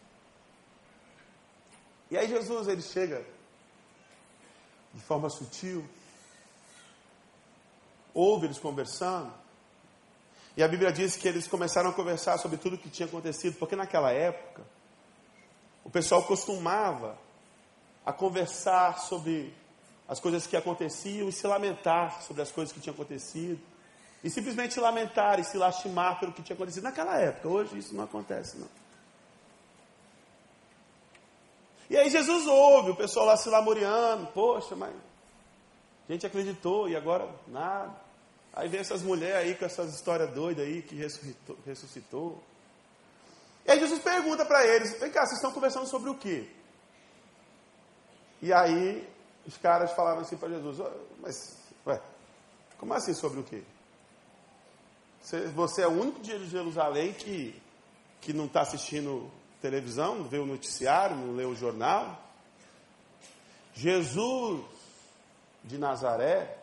E 2.11 2.17
aí 2.17 2.29
Jesus 2.29 2.69
ele 2.69 2.83
chega 2.83 3.25
de 4.95 5.01
forma 5.03 5.29
sutil, 5.29 5.87
ouve 8.15 8.47
eles 8.47 8.59
conversando, 8.59 9.33
e 10.57 10.63
a 10.63 10.67
Bíblia 10.67 10.91
diz 10.91 11.17
que 11.17 11.29
eles 11.29 11.47
começaram 11.47 11.91
a 11.91 11.93
conversar 11.93 12.39
sobre 12.39 12.57
tudo 12.57 12.77
o 12.77 12.79
que 12.79 12.91
tinha 12.91 13.07
acontecido, 13.07 13.57
porque 13.59 13.77
naquela 13.77 14.11
época 14.11 14.65
o 15.89 15.91
pessoal 15.91 16.23
costumava 16.23 17.17
a 18.05 18.13
conversar 18.13 18.99
sobre 18.99 19.55
as 20.07 20.21
coisas 20.21 20.47
que 20.47 20.55
aconteciam 20.55 21.31
e 21.31 21.33
se 21.33 21.47
lamentar 21.47 22.21
sobre 22.21 22.43
as 22.43 22.51
coisas 22.51 22.75
que 22.75 22.79
tinham 22.79 22.93
acontecido. 22.93 23.59
E 24.23 24.29
simplesmente 24.29 24.79
lamentar 24.79 25.41
e 25.41 25.45
se 25.45 25.57
lastimar 25.57 26.21
pelo 26.21 26.31
que 26.35 26.43
tinha 26.43 26.55
acontecido 26.55 26.83
naquela 26.83 27.19
época. 27.19 27.49
Hoje 27.49 27.79
isso 27.79 27.95
não 27.95 28.05
acontece, 28.05 28.59
não. 28.59 28.69
E 31.89 31.97
aí 31.97 32.11
Jesus 32.11 32.47
ouve 32.47 32.91
o 32.91 32.95
pessoal 32.95 33.25
lá 33.25 33.39
se 33.39 33.49
lamuriando, 33.49 34.27
poxa, 34.35 34.77
mas 34.77 34.93
a 36.07 36.13
gente 36.13 36.27
acreditou 36.27 36.87
e 36.87 36.97
agora 36.97 37.27
nada. 37.47 37.97
Aí 38.53 38.69
vem 38.69 38.81
essas 38.81 39.01
mulheres 39.01 39.37
aí 39.37 39.55
com 39.55 39.65
essas 39.65 39.95
histórias 39.95 40.31
doidas 40.35 40.67
aí 40.67 40.83
que 40.83 40.95
ressuscitou. 40.95 41.57
ressuscitou. 41.65 42.43
E 43.69 43.71
aí 43.71 43.81
Jesus 43.81 44.01
pergunta 44.01 44.47
para 44.47 44.67
eles, 44.67 44.99
vem 44.99 45.11
cá, 45.11 45.27
vocês 45.27 45.37
estão 45.37 45.53
conversando 45.53 45.87
sobre 45.87 46.09
o 46.09 46.15
quê? 46.15 46.49
E 48.41 48.51
aí 48.51 49.07
os 49.47 49.59
caras 49.59 49.93
falaram 49.93 50.23
assim 50.23 50.39
para 50.39 50.49
Jesus, 50.49 50.79
mas, 51.21 51.59
ué, 51.87 52.01
como 52.79 52.95
assim 52.95 53.13
sobre 53.13 53.41
o 53.41 53.45
quê? 53.45 53.63
Você, 55.21 55.49
você 55.49 55.83
é 55.83 55.87
o 55.87 55.91
único 55.91 56.19
dia 56.21 56.39
de 56.39 56.49
Jerusalém 56.49 57.13
que, 57.13 57.61
que 58.23 58.33
não 58.33 58.47
está 58.47 58.63
assistindo 58.63 59.31
televisão, 59.61 60.15
não 60.15 60.25
vê 60.25 60.39
o 60.39 60.47
noticiário, 60.47 61.15
não 61.15 61.35
lê 61.35 61.45
o 61.45 61.55
jornal. 61.55 62.19
Jesus 63.75 64.65
de 65.63 65.77
Nazaré, 65.77 66.57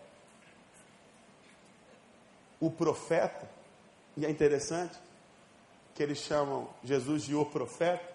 o 2.59 2.71
profeta, 2.71 3.47
e 4.17 4.25
é 4.25 4.29
interessante 4.31 5.04
que 5.95 6.03
eles 6.03 6.19
chamam 6.19 6.67
Jesus 6.83 7.23
de 7.23 7.33
o 7.33 7.45
profeta, 7.45 8.13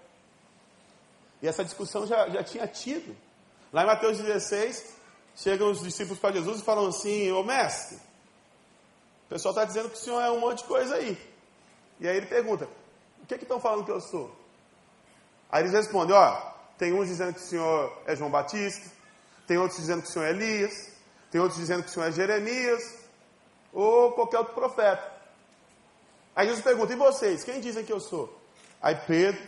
e 1.42 1.48
essa 1.48 1.64
discussão 1.64 2.06
já, 2.06 2.28
já 2.28 2.44
tinha 2.44 2.66
tido. 2.68 3.16
Lá 3.72 3.82
em 3.82 3.86
Mateus 3.86 4.18
16, 4.18 4.94
chegam 5.34 5.70
os 5.70 5.82
discípulos 5.82 6.18
para 6.18 6.34
Jesus 6.34 6.60
e 6.60 6.64
falam 6.64 6.86
assim: 6.86 7.32
Ô 7.32 7.42
mestre, 7.42 7.96
o 7.96 9.28
pessoal 9.30 9.52
está 9.52 9.64
dizendo 9.64 9.88
que 9.88 9.96
o 9.96 10.00
senhor 10.00 10.20
é 10.20 10.30
um 10.30 10.38
monte 10.38 10.58
de 10.58 10.64
coisa 10.64 10.96
aí. 10.96 11.18
E 11.98 12.06
aí 12.06 12.16
ele 12.16 12.26
pergunta: 12.26 12.68
O 13.22 13.26
que 13.26 13.34
estão 13.36 13.58
falando 13.58 13.86
que 13.86 13.90
eu 13.90 14.00
sou? 14.00 14.30
Aí 15.50 15.62
eles 15.62 15.72
respondem: 15.72 16.14
ó, 16.14 16.52
tem 16.76 16.92
uns 16.92 17.08
dizendo 17.08 17.32
que 17.34 17.40
o 17.40 17.44
senhor 17.44 18.02
é 18.06 18.14
João 18.14 18.30
Batista, 18.30 18.90
tem 19.46 19.56
outros 19.56 19.80
dizendo 19.80 20.02
que 20.02 20.08
o 20.08 20.12
senhor 20.12 20.26
é 20.26 20.30
Elias, 20.30 20.92
tem 21.30 21.40
outros 21.40 21.58
dizendo 21.58 21.82
que 21.82 21.88
o 21.88 21.92
senhor 21.92 22.06
é 22.06 22.12
Jeremias, 22.12 22.82
ou 23.72 24.12
qualquer 24.12 24.38
outro 24.38 24.54
profeta. 24.54 25.19
Aí 26.34 26.46
Jesus 26.46 26.64
pergunta: 26.64 26.92
e 26.92 26.96
vocês, 26.96 27.44
quem 27.44 27.60
dizem 27.60 27.84
que 27.84 27.92
eu 27.92 28.00
sou? 28.00 28.38
Aí 28.80 28.94
Pedro, 29.06 29.42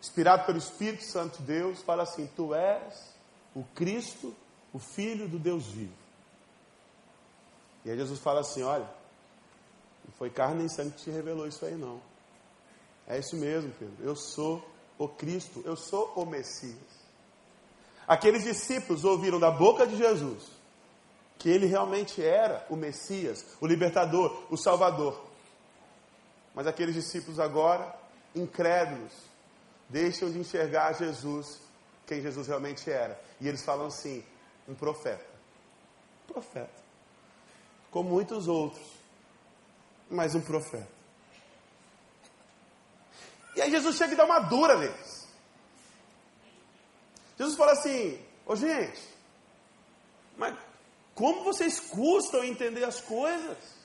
inspirado 0.00 0.44
pelo 0.44 0.58
Espírito 0.58 1.04
Santo 1.04 1.38
de 1.38 1.44
Deus, 1.44 1.82
fala 1.82 2.02
assim: 2.02 2.28
Tu 2.34 2.54
és 2.54 3.14
o 3.54 3.64
Cristo, 3.74 4.34
o 4.72 4.78
Filho 4.78 5.28
do 5.28 5.38
Deus 5.38 5.66
vivo. 5.66 5.94
E 7.84 7.90
aí 7.90 7.96
Jesus 7.96 8.20
fala 8.20 8.40
assim: 8.40 8.62
Olha, 8.62 8.88
não 10.04 10.12
foi 10.18 10.30
carne 10.30 10.58
nem 10.58 10.68
sangue 10.68 10.92
que 10.92 11.04
te 11.04 11.10
revelou 11.10 11.46
isso 11.46 11.64
aí, 11.64 11.74
não. 11.74 12.00
É 13.06 13.18
isso 13.18 13.36
mesmo, 13.36 13.72
Pedro. 13.78 13.96
Eu 14.00 14.16
sou 14.16 14.68
o 14.98 15.08
Cristo, 15.08 15.62
eu 15.64 15.76
sou 15.76 16.12
o 16.16 16.26
Messias. 16.26 16.96
Aqueles 18.06 18.44
discípulos 18.44 19.04
ouviram 19.04 19.38
da 19.38 19.50
boca 19.50 19.86
de 19.86 19.96
Jesus 19.96 20.56
que 21.38 21.50
ele 21.50 21.66
realmente 21.66 22.22
era 22.22 22.66
o 22.70 22.76
Messias, 22.76 23.44
o 23.60 23.66
libertador, 23.66 24.46
o 24.50 24.56
Salvador. 24.56 25.25
Mas 26.56 26.66
aqueles 26.66 26.94
discípulos 26.94 27.38
agora, 27.38 27.94
incrédulos, 28.34 29.12
deixam 29.90 30.32
de 30.32 30.38
enxergar 30.38 30.94
Jesus, 30.94 31.60
quem 32.06 32.22
Jesus 32.22 32.48
realmente 32.48 32.90
era. 32.90 33.20
E 33.38 33.46
eles 33.46 33.62
falam 33.62 33.88
assim: 33.88 34.24
um 34.66 34.74
profeta. 34.74 35.26
Profeta. 36.26 36.82
Como 37.90 38.08
muitos 38.08 38.48
outros, 38.48 38.86
mas 40.10 40.34
um 40.34 40.40
profeta. 40.40 40.88
E 43.54 43.60
aí 43.60 43.70
Jesus 43.70 43.94
chega 43.94 44.14
e 44.14 44.16
dá 44.16 44.24
uma 44.24 44.40
dura 44.40 44.78
neles. 44.78 45.28
Jesus 47.36 47.54
fala 47.54 47.72
assim: 47.72 48.18
Ô 48.46 48.56
gente, 48.56 49.02
mas 50.38 50.56
como 51.14 51.44
vocês 51.44 51.80
custam 51.80 52.42
entender 52.42 52.84
as 52.84 52.98
coisas? 52.98 53.75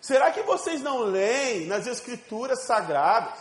Será 0.00 0.30
que 0.30 0.42
vocês 0.42 0.80
não 0.80 0.98
leem 1.00 1.66
nas 1.66 1.86
Escrituras 1.86 2.64
Sagradas 2.64 3.38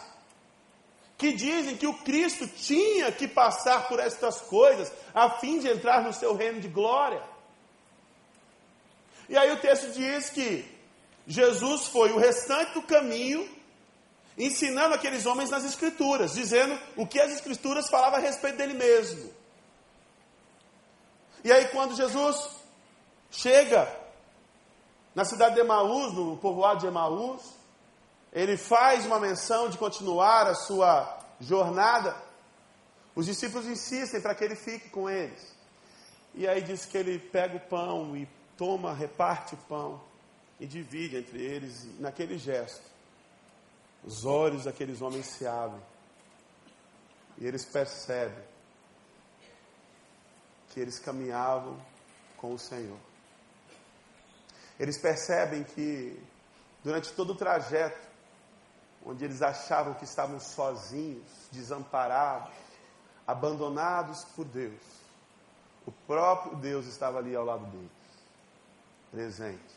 que 1.18 1.34
dizem 1.34 1.76
que 1.76 1.88
o 1.88 1.98
Cristo 2.00 2.48
tinha 2.48 3.12
que 3.12 3.28
passar 3.28 3.88
por 3.88 4.00
estas 4.00 4.42
coisas 4.42 4.92
a 5.14 5.30
fim 5.32 5.60
de 5.60 5.68
entrar 5.68 6.04
no 6.04 6.14
seu 6.14 6.36
reino 6.36 6.60
de 6.60 6.68
glória? 6.68 7.22
E 9.28 9.38
aí 9.38 9.52
o 9.52 9.60
texto 9.60 9.92
diz 9.92 10.30
que 10.30 10.66
Jesus 11.28 11.88
foi 11.88 12.12
o 12.12 12.18
restante 12.18 12.74
do 12.74 12.82
caminho 12.82 13.48
ensinando 14.38 14.96
aqueles 14.96 15.26
homens 15.26 15.50
nas 15.50 15.66
Escrituras, 15.66 16.34
dizendo 16.34 16.80
o 16.96 17.06
que 17.06 17.20
as 17.20 17.32
Escrituras 17.32 17.90
falavam 17.90 18.20
a 18.20 18.22
respeito 18.22 18.58
dele 18.58 18.74
mesmo. 18.74 19.34
E 21.44 21.52
aí, 21.52 21.68
quando 21.70 21.96
Jesus 21.96 22.50
chega 23.30 23.88
na 25.16 25.26
cidade 25.26 25.56
de 25.56 25.62
Emaús, 25.62 26.14
no 26.14 26.38
povoado 26.38 26.82
de 26.82 26.88
Emaús, 26.88 27.42
ele 28.32 28.58
faz 28.58 29.06
uma 29.06 29.20
menção 29.20 29.70
de 29.70 29.78
continuar 29.78 30.48
a 30.48 30.56
sua 30.56 31.20
jornada. 31.40 32.16
Os 33.16 33.26
discípulos 33.26 33.66
insistem 33.66 34.22
para 34.22 34.36
que 34.36 34.44
ele 34.44 34.56
fique 34.56 34.90
com 34.90 35.10
eles. 35.10 35.56
E 36.36 36.48
aí 36.48 36.62
diz 36.62 36.86
que 36.86 36.98
ele 36.98 37.18
pega 37.18 37.58
o 37.58 37.60
pão 37.60 38.16
e 38.16 38.28
toma, 38.56 38.94
reparte 38.94 39.56
o 39.56 39.58
pão 39.58 40.02
e 40.60 40.68
divide 40.68 41.18
entre 41.18 41.42
eles. 41.42 41.86
E 41.86 41.96
naquele 42.00 42.38
gesto, 42.38 42.84
os 44.04 44.26
olhos 44.26 44.66
daqueles 44.66 45.02
homens 45.02 45.26
se 45.26 45.48
abrem 45.48 45.82
e 47.38 47.48
eles 47.48 47.66
percebem 47.66 48.44
que 50.70 50.80
eles 50.80 51.00
caminhavam 51.00 51.80
com 52.38 52.54
o 52.54 52.60
Senhor. 52.60 53.09
Eles 54.80 54.98
percebem 54.98 55.64
que 55.64 56.22
durante 56.84 57.12
todo 57.12 57.34
o 57.34 57.36
trajeto, 57.36 58.08
onde 59.06 59.26
eles 59.26 59.42
achavam 59.42 59.94
que 59.94 60.06
estavam 60.06 60.40
sozinhos, 60.40 61.28
desamparados, 61.52 62.54
abandonados 63.28 64.24
por 64.36 64.46
Deus, 64.46 64.82
o 65.86 65.92
próprio 66.08 66.56
Deus 66.56 66.86
estava 66.86 67.18
ali 67.18 67.36
ao 67.36 67.44
lado 67.44 67.66
deles, 67.66 67.92
presente 69.12 69.76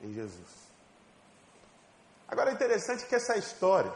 em 0.00 0.12
Jesus. 0.12 0.62
Agora 2.26 2.50
é 2.50 2.54
interessante 2.54 3.04
que 3.06 3.14
essa 3.14 3.36
história 3.36 3.92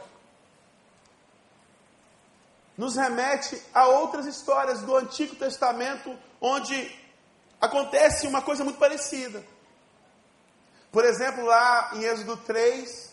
nos 2.77 2.97
remete 2.97 3.61
a 3.73 3.87
outras 3.87 4.27
histórias 4.27 4.83
do 4.83 4.95
Antigo 4.95 5.35
Testamento 5.37 6.17
onde 6.41 7.06
acontece 7.61 8.27
uma 8.27 8.43
coisa 8.43 8.65
muito 8.65 8.79
parecida. 8.79 9.45
Por 10.91 11.05
exemplo, 11.05 11.45
lá 11.45 11.91
em 11.95 12.05
Êxodo 12.05 12.37
3, 12.39 13.13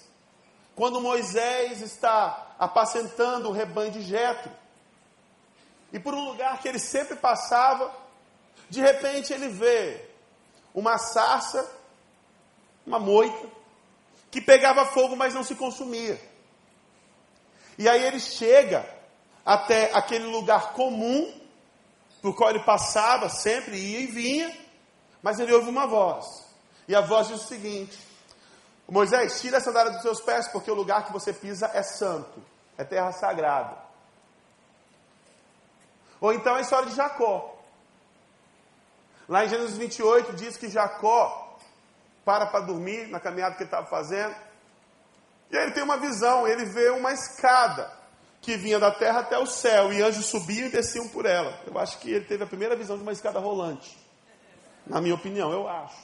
quando 0.76 1.02
Moisés 1.02 1.82
está 1.82 2.56
apacentando 2.58 3.50
o 3.50 3.52
rebanho 3.52 3.92
de 3.92 4.02
Jetro, 4.02 4.52
e 5.92 6.00
por 6.00 6.14
um 6.14 6.26
lugar 6.26 6.60
que 6.60 6.68
ele 6.68 6.80
sempre 6.80 7.16
passava, 7.16 7.94
de 8.70 8.82
repente 8.82 9.32
ele 9.32 9.50
vê 9.50 10.10
uma 10.74 10.98
sarça, 10.98 11.70
uma 12.86 12.98
moita, 12.98 13.48
que 14.32 14.42
pegava 14.42 14.86
fogo, 14.88 15.16
mas 15.16 15.34
não 15.34 15.44
se 15.44 15.54
consumia. 15.54 16.20
E 17.78 17.88
aí 17.88 18.04
ele 18.04 18.20
chega 18.20 18.84
até 19.46 19.92
aquele 19.94 20.26
lugar 20.26 20.74
comum, 20.74 21.32
por 22.24 22.34
qual 22.34 22.52
ele 22.52 22.64
passava, 22.64 23.28
sempre 23.28 23.76
ia 23.76 24.00
e 24.00 24.08
vinha, 24.08 24.58
mas 25.22 25.40
ele 25.42 25.54
ouve 25.54 25.70
uma 25.70 25.86
voz. 25.86 26.26
E 26.88 26.96
a 26.96 27.02
voz 27.02 27.28
diz 27.28 27.42
o 27.44 27.48
seguinte: 27.48 28.00
Moisés, 28.88 29.42
tira 29.42 29.58
a 29.58 29.62
sandália 29.62 29.92
dos 29.92 30.02
seus 30.02 30.22
pés, 30.22 30.48
porque 30.48 30.72
o 30.72 30.74
lugar 30.74 31.06
que 31.06 31.12
você 31.12 31.34
pisa 31.34 31.70
é 31.74 31.84
santo, 31.84 32.42
é 32.78 32.86
terra 32.86 33.12
sagrada. 33.12 33.78
Ou 36.22 36.32
então 36.32 36.56
a 36.56 36.62
história 36.62 36.90
de 36.90 36.96
Jacó. 36.96 37.60
Lá 39.28 39.44
em 39.44 39.50
Gênesis 39.50 39.78
28 39.78 40.34
diz 40.34 40.56
que 40.56 40.70
Jacó 40.70 41.58
para 42.24 42.46
para 42.46 42.62
dormir 42.62 43.08
na 43.08 43.20
caminhada 43.20 43.56
que 43.56 43.64
ele 43.64 43.68
estava 43.68 43.88
fazendo. 43.88 44.34
E 45.52 45.58
aí 45.58 45.64
ele 45.64 45.74
tem 45.74 45.84
uma 45.84 45.98
visão, 45.98 46.48
ele 46.48 46.64
vê 46.64 46.90
uma 46.90 47.12
escada 47.12 48.03
que 48.44 48.58
vinha 48.58 48.78
da 48.78 48.92
terra 48.92 49.22
até 49.22 49.40
o 49.40 49.46
céu, 49.46 49.94
e 49.94 50.04
anjos 50.04 50.26
subiam 50.26 50.68
e 50.68 50.70
desciam 50.70 51.08
por 51.08 51.26
ela. 51.26 51.58
Eu 51.66 51.80
acho 51.80 51.98
que 52.00 52.12
ele 52.12 52.26
teve 52.26 52.44
a 52.44 52.48
primeira 52.48 52.76
visão 52.76 52.98
de 52.98 53.02
uma 53.02 53.14
escada 53.14 53.40
rolante. 53.40 53.98
Na 54.86 55.00
minha 55.00 55.16
opinião, 55.16 55.52
eu 55.54 55.66
acho. 55.66 55.96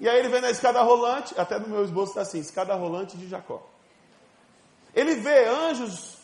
E 0.00 0.08
aí 0.08 0.18
ele 0.18 0.30
vê 0.30 0.40
na 0.40 0.50
escada 0.50 0.80
rolante, 0.80 1.38
até 1.38 1.58
no 1.58 1.68
meu 1.68 1.84
esboço 1.84 2.12
está 2.12 2.22
assim, 2.22 2.38
escada 2.38 2.74
rolante 2.74 3.14
de 3.14 3.28
Jacó. 3.28 3.62
Ele 4.94 5.16
vê 5.16 5.46
anjos 5.46 6.16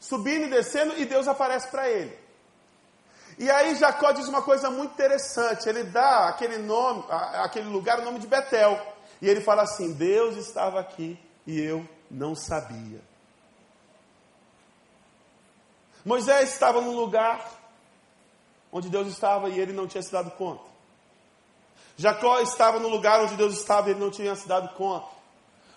subindo 0.00 0.46
e 0.46 0.50
descendo 0.50 0.96
e 0.96 1.04
Deus 1.04 1.28
aparece 1.28 1.68
para 1.68 1.90
ele. 1.90 2.16
E 3.38 3.50
aí 3.50 3.74
Jacó 3.74 4.12
diz 4.12 4.26
uma 4.26 4.40
coisa 4.40 4.70
muito 4.70 4.94
interessante, 4.94 5.68
ele 5.68 5.84
dá 5.84 6.28
aquele 6.28 6.56
nome, 6.56 7.04
aquele 7.10 7.68
lugar 7.68 7.98
o 7.98 8.04
nome 8.04 8.20
de 8.20 8.26
Betel. 8.26 8.80
E 9.20 9.28
ele 9.28 9.42
fala 9.42 9.62
assim: 9.64 9.92
Deus 9.92 10.36
estava 10.36 10.80
aqui 10.80 11.18
e 11.46 11.60
eu 11.60 11.86
não 12.10 12.34
sabia. 12.34 13.00
Moisés 16.06 16.52
estava 16.52 16.80
num 16.80 16.94
lugar 16.94 17.50
onde 18.70 18.88
Deus 18.88 19.08
estava 19.08 19.50
e 19.50 19.58
ele 19.58 19.72
não 19.72 19.88
tinha 19.88 20.00
se 20.00 20.12
dado 20.12 20.30
conta. 20.30 20.62
Jacó 21.96 22.38
estava 22.38 22.78
no 22.78 22.86
lugar 22.86 23.20
onde 23.22 23.34
Deus 23.34 23.58
estava 23.58 23.88
e 23.88 23.90
ele 23.90 23.98
não 23.98 24.10
tinha 24.10 24.36
se 24.36 24.46
dado 24.46 24.72
conta. 24.76 25.08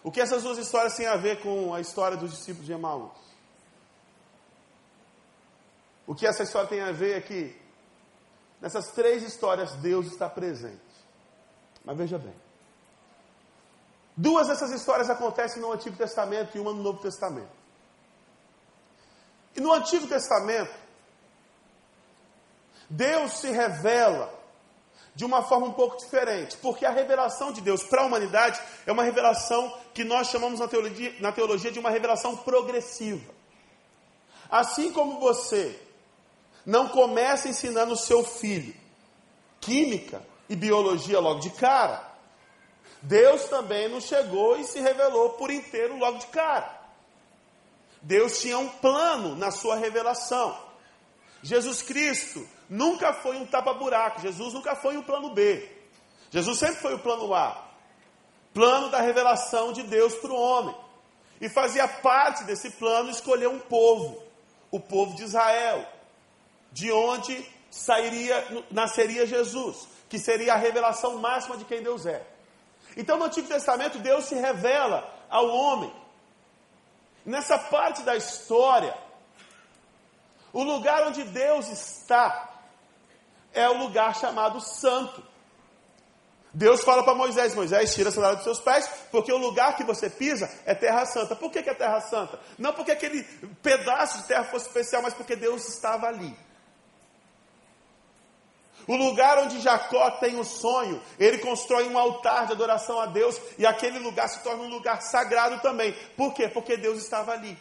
O 0.03 0.11
que 0.11 0.21
essas 0.21 0.43
duas 0.43 0.59
histórias 0.59 0.95
têm 0.95 1.07
a 1.07 1.15
ver 1.15 1.41
com 1.41 1.73
a 1.73 1.81
história 1.81 2.15
dos 2.15 2.29
discípulos 2.29 2.67
de 2.67 2.73
Emaús? 2.73 3.17
O 6.05 6.13
que 6.13 6.27
essa 6.27 6.43
história 6.43 6.69
tem 6.69 6.81
a 6.81 6.91
ver 6.91 7.17
é 7.17 7.21
que 7.21 7.59
nessas 8.61 8.91
três 8.91 9.23
histórias 9.23 9.73
Deus 9.77 10.05
está 10.05 10.29
presente. 10.29 10.79
Mas 11.83 11.97
veja 11.97 12.19
bem. 12.19 12.35
Duas 14.15 14.47
dessas 14.47 14.69
histórias 14.69 15.09
acontecem 15.09 15.59
no 15.59 15.71
Antigo 15.71 15.97
Testamento 15.97 16.55
e 16.55 16.59
uma 16.59 16.71
no 16.71 16.83
Novo 16.83 17.01
Testamento. 17.01 17.58
E 19.59 19.61
no 19.61 19.73
Antigo 19.73 20.07
Testamento, 20.07 20.73
Deus 22.89 23.33
se 23.33 23.51
revela 23.51 24.33
de 25.13 25.25
uma 25.25 25.43
forma 25.43 25.67
um 25.67 25.73
pouco 25.73 25.97
diferente, 25.97 26.55
porque 26.61 26.85
a 26.85 26.91
revelação 26.91 27.51
de 27.51 27.59
Deus 27.59 27.83
para 27.83 28.01
a 28.01 28.05
humanidade 28.05 28.57
é 28.87 28.91
uma 28.93 29.03
revelação 29.03 29.77
que 29.93 30.05
nós 30.05 30.29
chamamos 30.29 30.61
na 30.61 30.67
teologia, 30.69 31.13
na 31.19 31.33
teologia 31.33 31.73
de 31.73 31.77
uma 31.77 31.89
revelação 31.89 32.37
progressiva. 32.37 33.33
Assim 34.49 34.93
como 34.93 35.19
você 35.19 35.77
não 36.65 36.87
começa 36.87 37.49
ensinando 37.49 37.91
o 37.91 37.97
seu 37.97 38.23
filho 38.23 38.73
química 39.59 40.25
e 40.47 40.55
biologia 40.55 41.19
logo 41.19 41.41
de 41.41 41.49
cara, 41.49 42.01
Deus 43.01 43.43
também 43.49 43.89
não 43.89 43.99
chegou 43.99 44.57
e 44.57 44.63
se 44.63 44.79
revelou 44.79 45.31
por 45.31 45.51
inteiro 45.51 45.97
logo 45.97 46.17
de 46.19 46.27
cara. 46.27 46.78
Deus 48.01 48.41
tinha 48.41 48.57
um 48.57 48.69
plano 48.69 49.35
na 49.35 49.51
sua 49.51 49.75
revelação. 49.75 50.57
Jesus 51.41 51.81
Cristo 51.81 52.47
nunca 52.69 53.13
foi 53.13 53.37
um 53.37 53.45
tapa-buraco, 53.45 54.21
Jesus 54.21 54.53
nunca 54.53 54.75
foi 54.75 54.97
um 54.97 55.03
plano 55.03 55.33
B. 55.33 55.69
Jesus 56.31 56.59
sempre 56.59 56.81
foi 56.81 56.93
o 56.95 56.99
plano 56.99 57.33
A 57.33 57.69
plano 58.53 58.89
da 58.89 58.99
revelação 58.99 59.71
de 59.71 59.83
Deus 59.83 60.15
para 60.15 60.31
o 60.31 60.39
homem. 60.39 60.75
E 61.39 61.47
fazia 61.47 61.87
parte 61.87 62.43
desse 62.43 62.71
plano 62.71 63.09
escolher 63.09 63.47
um 63.47 63.59
povo, 63.59 64.21
o 64.69 64.79
povo 64.79 65.15
de 65.15 65.23
Israel, 65.23 65.85
de 66.71 66.91
onde 66.91 67.45
sairia, 67.69 68.65
nasceria 68.69 69.25
Jesus, 69.25 69.87
que 70.09 70.19
seria 70.19 70.53
a 70.53 70.57
revelação 70.57 71.17
máxima 71.17 71.55
de 71.55 71.65
quem 71.65 71.81
Deus 71.81 72.05
é. 72.05 72.21
Então, 72.97 73.17
no 73.17 73.25
Antigo 73.25 73.47
Testamento, 73.47 73.99
Deus 73.99 74.25
se 74.25 74.35
revela 74.35 75.09
ao 75.29 75.47
homem 75.47 75.93
Nessa 77.29 77.59
parte 77.59 78.01
da 78.01 78.15
história, 78.15 78.91
o 80.51 80.63
lugar 80.63 81.05
onde 81.05 81.23
Deus 81.25 81.67
está 81.67 82.49
é 83.53 83.69
o 83.69 83.77
lugar 83.77 84.15
chamado 84.15 84.59
Santo. 84.59 85.23
Deus 86.51 86.83
fala 86.83 87.03
para 87.03 87.13
Moisés: 87.13 87.53
Moisés, 87.53 87.93
tira 87.93 88.09
a 88.09 88.11
sandália 88.11 88.37
dos 88.37 88.45
seus 88.45 88.59
pés, 88.59 88.89
porque 89.11 89.31
o 89.31 89.37
lugar 89.37 89.77
que 89.77 89.83
você 89.83 90.09
pisa 90.09 90.49
é 90.65 90.73
terra 90.73 91.05
santa. 91.05 91.35
Por 91.35 91.51
que, 91.51 91.61
que 91.61 91.69
é 91.69 91.75
terra 91.75 92.01
santa? 92.01 92.39
Não 92.57 92.73
porque 92.73 92.93
aquele 92.93 93.21
pedaço 93.61 94.17
de 94.17 94.23
terra 94.23 94.45
fosse 94.45 94.65
especial, 94.65 95.03
mas 95.03 95.13
porque 95.13 95.35
Deus 95.35 95.67
estava 95.67 96.07
ali. 96.07 96.35
O 98.89 98.95
lugar 98.95 99.37
onde 99.37 99.59
Jacó 99.59 100.09
tem 100.09 100.39
o 100.39 100.43
sonho, 100.43 100.99
ele 101.19 101.37
constrói 101.37 101.87
um 101.87 101.95
altar 101.95 102.47
de 102.47 102.53
adoração 102.53 102.99
a 102.99 103.05
Deus 103.05 103.39
e 103.55 103.63
aquele 103.63 103.99
lugar 103.99 104.27
se 104.27 104.41
torna 104.41 104.63
um 104.63 104.67
lugar 104.67 104.99
sagrado 105.03 105.61
também. 105.61 105.93
Por 106.17 106.33
quê? 106.33 106.47
Porque 106.47 106.75
Deus 106.75 106.97
estava 106.97 107.33
ali. 107.33 107.55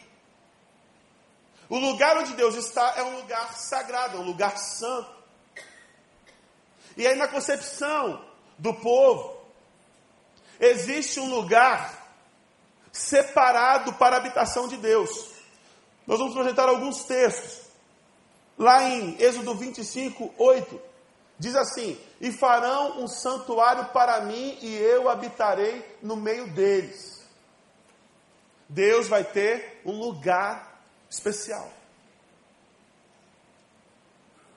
O 1.69 1.77
lugar 1.77 2.17
onde 2.17 2.33
Deus 2.33 2.55
está 2.55 2.95
é 2.97 3.03
um 3.03 3.17
lugar 3.17 3.53
sagrado, 3.53 4.17
é 4.17 4.19
um 4.19 4.23
lugar 4.23 4.57
santo. 4.57 5.07
E 6.97 7.05
aí, 7.05 7.15
na 7.15 7.27
concepção 7.27 8.25
do 8.57 8.73
povo, 8.73 9.39
existe 10.59 11.19
um 11.19 11.29
lugar 11.29 12.11
separado 12.91 13.93
para 13.93 14.15
a 14.15 14.17
habitação 14.17 14.67
de 14.67 14.77
Deus. 14.77 15.29
Nós 16.07 16.17
vamos 16.17 16.33
projetar 16.33 16.67
alguns 16.67 17.03
textos. 17.03 17.69
Lá 18.57 18.81
em 18.89 19.15
Êxodo 19.21 19.53
25, 19.53 20.33
8, 20.35 20.88
diz 21.39 21.55
assim: 21.55 21.97
E 22.19 22.31
farão 22.31 23.01
um 23.01 23.07
santuário 23.07 23.85
para 23.85 24.21
mim, 24.21 24.57
e 24.61 24.75
eu 24.75 25.09
habitarei 25.09 25.97
no 26.03 26.15
meio 26.15 26.47
deles. 26.51 27.25
Deus 28.67 29.07
vai 29.07 29.23
ter 29.23 29.81
um 29.85 29.97
lugar 29.97 30.83
especial. 31.09 31.71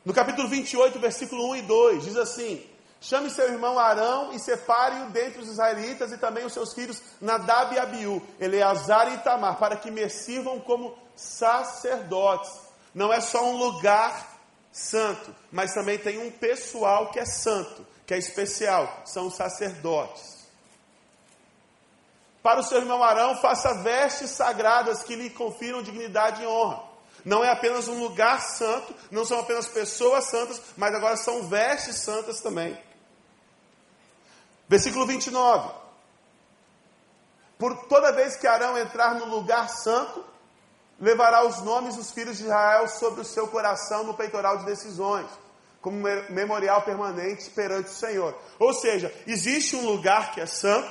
No 0.05 0.13
capítulo 0.13 0.49
28, 0.49 0.99
versículo 0.99 1.51
1 1.51 1.57
e 1.57 1.63
2, 1.63 2.05
diz 2.05 2.17
assim: 2.17 2.67
Chame 3.01 3.31
seu 3.31 3.49
irmão 3.49 3.79
Arão 3.79 4.33
e 4.33 4.39
separe-o 4.39 5.11
dentre 5.11 5.41
os 5.41 5.49
israelitas 5.49 6.13
e 6.13 6.19
também 6.19 6.45
os 6.45 6.53
seus 6.53 6.75
filhos 6.75 7.01
Nadab 7.21 7.75
e 7.75 7.79
Abiú, 7.79 8.21
Eleazar 8.39 9.13
e 9.13 9.15
Itamar, 9.15 9.59
para 9.59 9.77
que 9.77 9.91
me 9.91 10.09
sirvam 10.09 10.61
como 10.61 10.97
sacerdotes. 11.15 12.53
Não 12.95 13.13
é 13.13 13.21
só 13.21 13.45
um 13.45 13.57
lugar 13.57 14.32
santo, 14.73 15.35
mas 15.51 15.75
também 15.75 15.99
tem 15.99 16.19
um 16.19 16.31
pessoal 16.31 17.11
que 17.11 17.19
é 17.19 17.25
santo, 17.27 17.87
que 18.07 18.15
é 18.15 18.19
especial, 18.19 19.03
são 19.05 19.27
os 19.27 19.37
sacerdotes. 19.37 20.43
Para 22.43 22.61
o 22.61 22.63
seu 22.65 22.79
irmão 22.79 23.03
Arão, 23.05 23.37
faça 23.37 23.83
vestes 23.83 24.31
sagradas 24.31 25.03
que 25.03 25.15
lhe 25.15 25.31
confiram 25.31 25.83
dignidade 25.83 26.43
e 26.43 26.47
honra. 26.47 26.83
Não 27.25 27.45
é 27.45 27.51
apenas 27.51 27.87
um 27.87 28.01
lugar 28.01 28.41
santo, 28.41 28.93
não 29.11 29.25
são 29.25 29.39
apenas 29.39 29.69
pessoas 29.69 30.25
santas, 30.25 30.61
mas 30.77 30.93
agora 30.93 31.17
são 31.17 31.45
vestes 31.45 31.99
santas 31.99 32.41
também. 32.41 32.77
Versículo 34.69 35.07
29. 35.07 35.71
Por 37.57 37.87
toda 37.87 38.13
vez 38.13 38.35
que 38.37 38.47
Arão 38.49 38.77
entrar 38.77 39.15
no 39.15 39.27
lugar 39.27 39.69
santo, 39.69 40.25
levará 41.03 41.45
os 41.45 41.61
nomes 41.63 41.97
dos 41.97 42.13
filhos 42.13 42.39
de 42.39 42.45
Israel 42.45 42.87
sobre 42.87 43.23
o 43.23 43.25
seu 43.25 43.49
coração 43.49 44.05
no 44.05 44.15
peitoral 44.15 44.59
de 44.59 44.65
decisões, 44.65 45.27
como 45.81 45.99
memorial 46.31 46.83
permanente 46.83 47.51
perante 47.51 47.91
o 47.91 47.93
Senhor. 47.93 48.39
Ou 48.57 48.73
seja, 48.73 49.13
existe 49.27 49.75
um 49.75 49.85
lugar 49.85 50.33
que 50.33 50.41
é 50.41 50.47
santo, 50.47 50.89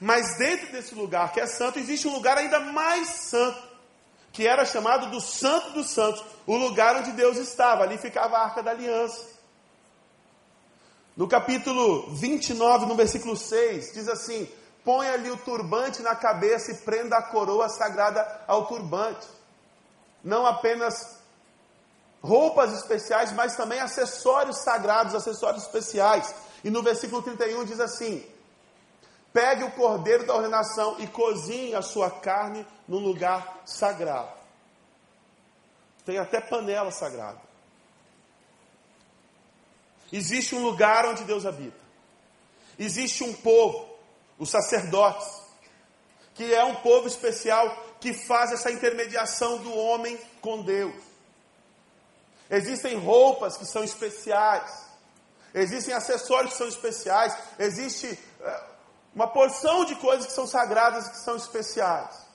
mas 0.00 0.38
dentro 0.38 0.72
desse 0.72 0.94
lugar 0.94 1.30
que 1.30 1.40
é 1.40 1.46
santo, 1.46 1.78
existe 1.78 2.08
um 2.08 2.14
lugar 2.14 2.38
ainda 2.38 2.58
mais 2.58 3.06
santo, 3.06 3.62
que 4.32 4.48
era 4.48 4.64
chamado 4.64 5.10
do 5.10 5.20
Santo 5.20 5.72
dos 5.72 5.90
Santos, 5.90 6.24
o 6.46 6.56
lugar 6.56 6.96
onde 6.96 7.12
Deus 7.12 7.36
estava. 7.36 7.82
Ali 7.82 7.98
ficava 7.98 8.38
a 8.38 8.44
arca 8.44 8.62
da 8.62 8.70
aliança. 8.70 9.28
No 11.14 11.28
capítulo 11.28 12.14
29, 12.14 12.86
no 12.86 12.94
versículo 12.94 13.36
6, 13.36 13.92
diz 13.92 14.08
assim: 14.08 14.48
Põe-lhe 14.82 15.30
o 15.30 15.36
turbante 15.36 16.00
na 16.00 16.14
cabeça 16.14 16.72
e 16.72 16.76
prenda 16.76 17.18
a 17.18 17.22
coroa 17.22 17.68
sagrada 17.68 18.26
ao 18.46 18.64
turbante. 18.66 19.39
Não 20.22 20.46
apenas 20.46 21.18
roupas 22.22 22.72
especiais, 22.74 23.32
mas 23.32 23.56
também 23.56 23.80
acessórios 23.80 24.58
sagrados, 24.58 25.14
acessórios 25.14 25.64
especiais. 25.64 26.34
E 26.62 26.70
no 26.70 26.82
versículo 26.82 27.22
31 27.22 27.64
diz 27.64 27.80
assim: 27.80 28.24
Pegue 29.32 29.64
o 29.64 29.70
cordeiro 29.72 30.26
da 30.26 30.34
ordenação 30.34 30.96
e 30.98 31.06
cozinhe 31.06 31.74
a 31.74 31.82
sua 31.82 32.10
carne 32.10 32.66
no 32.86 32.98
lugar 32.98 33.62
sagrado. 33.64 34.32
Tem 36.04 36.18
até 36.18 36.40
panela 36.40 36.90
sagrada. 36.90 37.40
Existe 40.12 40.54
um 40.54 40.62
lugar 40.62 41.06
onde 41.06 41.24
Deus 41.24 41.46
habita. 41.46 41.78
Existe 42.78 43.22
um 43.22 43.32
povo, 43.32 43.88
os 44.38 44.50
sacerdotes, 44.50 45.40
que 46.34 46.52
é 46.52 46.64
um 46.64 46.76
povo 46.76 47.06
especial 47.06 47.76
que 48.00 48.14
faz 48.14 48.50
essa 48.52 48.70
intermediação 48.70 49.58
do 49.58 49.72
homem 49.74 50.18
com 50.40 50.62
Deus. 50.62 50.94
Existem 52.48 52.98
roupas 52.98 53.56
que 53.56 53.66
são 53.66 53.84
especiais. 53.84 54.88
Existem 55.54 55.94
acessórios 55.94 56.52
que 56.52 56.58
são 56.58 56.68
especiais. 56.68 57.36
Existe 57.58 58.18
é, 58.40 58.64
uma 59.14 59.28
porção 59.28 59.84
de 59.84 59.94
coisas 59.96 60.26
que 60.26 60.32
são 60.32 60.46
sagradas 60.46 61.06
e 61.06 61.10
que 61.10 61.18
são 61.18 61.36
especiais. 61.36 62.26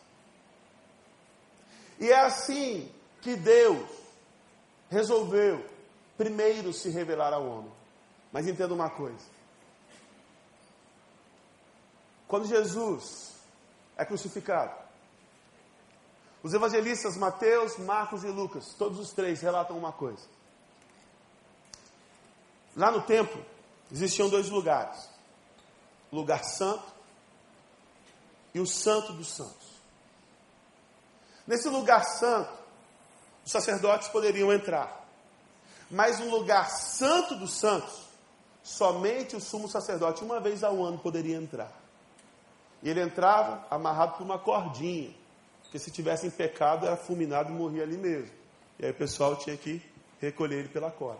E 1.99 2.11
é 2.11 2.19
assim 2.19 2.91
que 3.21 3.35
Deus 3.35 3.89
resolveu 4.89 5.65
primeiro 6.17 6.71
se 6.71 6.89
revelar 6.89 7.33
ao 7.33 7.45
homem. 7.45 7.71
Mas 8.31 8.47
entenda 8.47 8.73
uma 8.73 8.89
coisa: 8.89 9.25
quando 12.27 12.47
Jesus 12.47 13.33
é 13.97 14.05
crucificado, 14.05 14.84
os 16.45 16.53
evangelistas 16.53 17.17
Mateus, 17.17 17.75
Marcos 17.75 18.23
e 18.23 18.27
Lucas, 18.27 18.75
todos 18.77 18.99
os 18.99 19.11
três 19.11 19.41
relatam 19.41 19.75
uma 19.75 19.91
coisa. 19.91 20.21
Lá 22.75 22.91
no 22.91 23.01
templo 23.01 23.43
existiam 23.91 24.29
dois 24.29 24.47
lugares: 24.51 25.09
o 26.11 26.15
lugar 26.15 26.43
santo 26.43 26.85
e 28.53 28.59
o 28.59 28.67
santo 28.67 29.11
dos 29.13 29.27
santos. 29.27 29.81
Nesse 31.47 31.67
lugar 31.67 32.05
santo, 32.05 32.53
os 33.43 33.51
sacerdotes 33.51 34.07
poderiam 34.09 34.53
entrar. 34.53 35.03
Mas 35.89 36.19
no 36.19 36.29
lugar 36.29 36.69
santo 36.69 37.33
dos 37.37 37.53
santos, 37.53 38.03
somente 38.61 39.35
o 39.35 39.41
sumo 39.41 39.67
sacerdote, 39.67 40.23
uma 40.23 40.39
vez 40.39 40.63
ao 40.63 40.85
ano, 40.85 40.99
poderia 40.99 41.37
entrar. 41.37 41.71
E 42.83 42.89
ele 42.89 43.01
entrava 43.01 43.65
amarrado 43.71 44.17
por 44.17 44.23
uma 44.23 44.37
cordinha, 44.37 45.24
porque 45.75 45.79
se 45.79 45.91
tivesse 45.91 46.25
em 46.25 46.29
pecado, 46.29 46.85
era 46.85 46.95
fulminado 46.95 47.51
e 47.51 47.53
morria 47.53 47.83
ali 47.83 47.97
mesmo. 47.97 48.31
E 48.79 48.85
aí 48.85 48.91
o 48.91 48.95
pessoal 48.95 49.35
tinha 49.35 49.57
que 49.57 49.81
recolher 50.21 50.59
ele 50.59 50.69
pela 50.69 50.89
corda. 50.89 51.19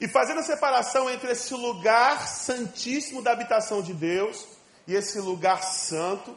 E 0.00 0.06
fazendo 0.06 0.38
a 0.38 0.44
separação 0.44 1.10
entre 1.10 1.32
esse 1.32 1.52
lugar 1.54 2.24
santíssimo 2.28 3.20
da 3.20 3.32
habitação 3.32 3.82
de 3.82 3.92
Deus 3.92 4.46
e 4.86 4.94
esse 4.94 5.18
lugar 5.18 5.60
santo, 5.64 6.36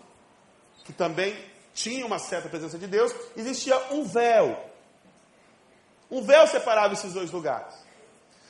que 0.83 0.91
também 0.91 1.37
tinha 1.75 2.03
uma 2.03 2.17
certa 2.17 2.49
presença 2.49 2.79
de 2.79 2.87
Deus, 2.87 3.13
existia 3.37 3.77
um 3.93 4.03
véu 4.03 4.71
um 6.09 6.23
véu 6.23 6.45
separava 6.47 6.93
esses 6.93 7.13
dois 7.13 7.31
lugares. 7.31 7.73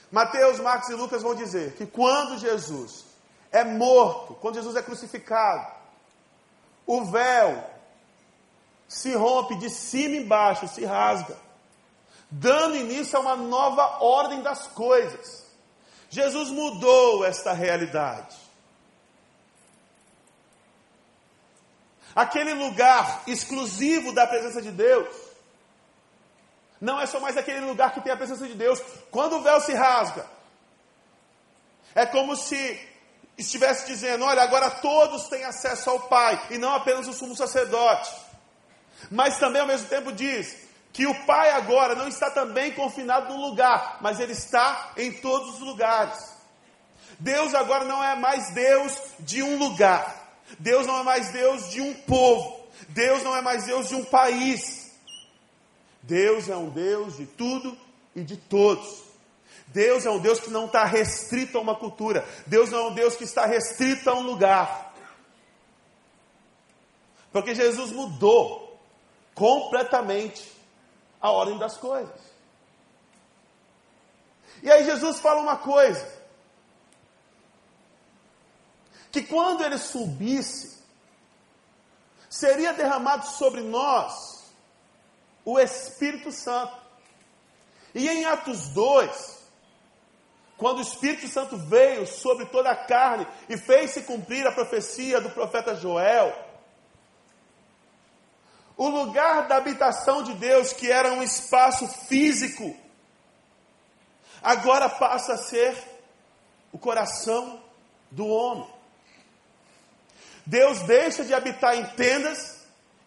Mateus, 0.09 0.59
Marcos 0.59 0.89
e 0.89 0.95
Lucas 0.95 1.21
vão 1.21 1.35
dizer 1.35 1.73
que 1.73 1.85
quando 1.85 2.39
Jesus 2.39 3.05
é 3.51 3.63
morto, 3.63 4.33
quando 4.35 4.55
Jesus 4.55 4.75
é 4.75 4.81
crucificado, 4.81 5.80
o 6.91 7.05
véu 7.05 7.63
se 8.85 9.13
rompe 9.13 9.55
de 9.55 9.69
cima 9.69 10.15
e 10.15 10.23
embaixo, 10.23 10.67
se 10.67 10.83
rasga, 10.83 11.37
dando 12.29 12.75
início 12.75 13.17
a 13.17 13.21
uma 13.21 13.35
nova 13.37 14.03
ordem 14.03 14.41
das 14.41 14.67
coisas. 14.67 15.45
Jesus 16.09 16.49
mudou 16.49 17.23
esta 17.23 17.53
realidade. 17.53 18.35
Aquele 22.13 22.53
lugar 22.53 23.23
exclusivo 23.25 24.13
da 24.13 24.27
presença 24.27 24.61
de 24.61 24.71
Deus 24.71 25.07
não 26.81 26.99
é 26.99 27.05
só 27.05 27.21
mais 27.21 27.37
aquele 27.37 27.61
lugar 27.61 27.93
que 27.93 28.01
tem 28.01 28.11
a 28.11 28.17
presença 28.17 28.45
de 28.45 28.55
Deus. 28.55 28.81
Quando 29.09 29.37
o 29.37 29.41
véu 29.41 29.61
se 29.61 29.73
rasga, 29.73 30.25
é 31.95 32.05
como 32.05 32.35
se 32.35 32.90
estivesse 33.41 33.85
dizendo: 33.87 34.25
olha, 34.25 34.41
agora 34.41 34.69
todos 34.69 35.27
têm 35.27 35.43
acesso 35.43 35.89
ao 35.89 36.01
Pai, 36.01 36.41
e 36.49 36.57
não 36.57 36.73
apenas 36.73 37.07
o 37.07 37.13
sumo 37.13 37.35
sacerdote. 37.35 38.11
Mas 39.09 39.37
também 39.37 39.61
ao 39.61 39.67
mesmo 39.67 39.87
tempo 39.87 40.11
diz 40.11 40.55
que 40.93 41.05
o 41.07 41.25
Pai 41.25 41.51
agora 41.51 41.95
não 41.95 42.07
está 42.07 42.29
também 42.29 42.71
confinado 42.71 43.33
num 43.33 43.41
lugar, 43.41 43.97
mas 44.01 44.19
ele 44.19 44.33
está 44.33 44.91
em 44.97 45.11
todos 45.13 45.55
os 45.55 45.59
lugares. 45.59 46.31
Deus 47.19 47.53
agora 47.53 47.85
não 47.85 48.03
é 48.03 48.15
mais 48.15 48.49
Deus 48.51 48.97
de 49.19 49.43
um 49.43 49.57
lugar. 49.57 50.19
Deus 50.59 50.87
não 50.87 50.99
é 50.99 51.03
mais 51.03 51.29
Deus 51.29 51.69
de 51.69 51.81
um 51.81 51.93
povo. 51.93 52.61
Deus 52.89 53.23
não 53.23 53.35
é 53.35 53.41
mais 53.41 53.65
Deus 53.65 53.89
de 53.89 53.95
um 53.95 54.03
país. 54.03 54.91
Deus 56.01 56.49
é 56.49 56.55
um 56.55 56.69
Deus 56.69 57.17
de 57.17 57.25
tudo 57.25 57.77
e 58.15 58.21
de 58.21 58.35
todos. 58.35 59.10
Deus 59.73 60.05
é 60.05 60.09
um 60.09 60.19
Deus 60.19 60.39
que 60.39 60.49
não 60.49 60.65
está 60.65 60.83
restrito 60.83 61.57
a 61.57 61.61
uma 61.61 61.75
cultura. 61.75 62.27
Deus 62.45 62.69
não 62.69 62.79
é 62.79 62.87
um 62.89 62.93
Deus 62.93 63.15
que 63.15 63.23
está 63.23 63.45
restrito 63.45 64.09
a 64.09 64.13
um 64.13 64.21
lugar. 64.21 64.93
Porque 67.31 67.55
Jesus 67.55 67.91
mudou 67.91 68.79
completamente 69.33 70.51
a 71.21 71.31
ordem 71.31 71.57
das 71.57 71.77
coisas. 71.77 72.19
E 74.61 74.69
aí 74.69 74.83
Jesus 74.83 75.19
fala 75.19 75.39
uma 75.39 75.55
coisa: 75.55 76.05
que 79.09 79.23
quando 79.23 79.63
ele 79.63 79.77
subisse, 79.77 80.83
seria 82.29 82.73
derramado 82.73 83.25
sobre 83.25 83.61
nós 83.61 84.43
o 85.45 85.57
Espírito 85.57 86.31
Santo. 86.31 86.81
E 87.95 88.07
em 88.09 88.25
Atos 88.25 88.67
2, 88.69 89.40
quando 90.61 90.77
o 90.77 90.81
Espírito 90.81 91.27
Santo 91.27 91.57
veio 91.57 92.05
sobre 92.05 92.45
toda 92.45 92.69
a 92.69 92.75
carne 92.75 93.25
e 93.49 93.57
fez-se 93.57 94.03
cumprir 94.03 94.45
a 94.45 94.51
profecia 94.51 95.19
do 95.19 95.31
profeta 95.31 95.75
Joel, 95.75 96.37
o 98.77 98.87
lugar 98.87 99.47
da 99.47 99.57
habitação 99.57 100.21
de 100.21 100.35
Deus, 100.35 100.71
que 100.71 100.91
era 100.91 101.13
um 101.13 101.23
espaço 101.23 101.87
físico, 102.05 102.77
agora 104.39 104.87
passa 104.87 105.33
a 105.33 105.37
ser 105.37 105.75
o 106.71 106.77
coração 106.77 107.59
do 108.11 108.27
homem. 108.27 108.71
Deus 110.45 110.81
deixa 110.81 111.25
de 111.25 111.33
habitar 111.33 111.75
em 111.75 111.87
tendas 111.95 112.59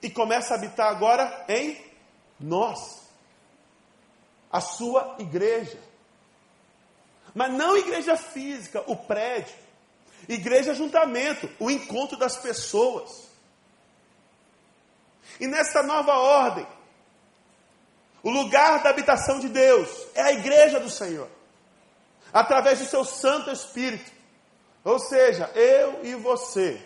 e 0.03 0.11
começa 0.11 0.55
a 0.55 0.57
habitar 0.57 0.91
agora 0.91 1.45
em 1.49 1.81
nós, 2.41 3.01
a 4.51 4.61
sua 4.61 5.15
igreja. 5.21 5.94
Mas 7.35 7.53
não 7.53 7.77
igreja 7.77 8.17
física, 8.17 8.83
o 8.87 8.97
prédio. 8.97 9.55
Igreja 10.29 10.75
juntamento, 10.75 11.51
o 11.59 11.71
encontro 11.71 12.17
das 12.17 12.37
pessoas. 12.37 13.29
E 15.41 15.47
nesta 15.47 15.83
nova 15.83 16.13
ordem, 16.13 16.67
o 18.23 18.31
lugar 18.31 18.83
da 18.83 18.91
habitação 18.91 19.41
de 19.41 19.49
Deus 19.49 19.89
é 20.15 20.23
a 20.23 20.33
igreja 20.33 20.81
do 20.81 20.89
Senhor, 20.89 21.29
através 22.33 22.79
do 22.79 22.87
seu 22.87 23.05
Santo 23.05 23.51
Espírito. 23.51 24.11
Ou 24.85 24.99
seja, 24.99 25.51
eu 25.55 26.05
e 26.05 26.15
você 26.15 26.81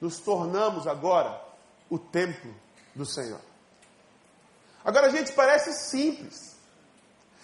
nos 0.00 0.18
tornamos 0.18 0.86
agora 0.86 1.42
o 1.90 1.98
templo 1.98 2.54
do 2.94 3.04
Senhor. 3.04 3.40
Agora, 4.84 5.10
gente, 5.10 5.32
parece 5.32 5.72
simples. 5.90 6.51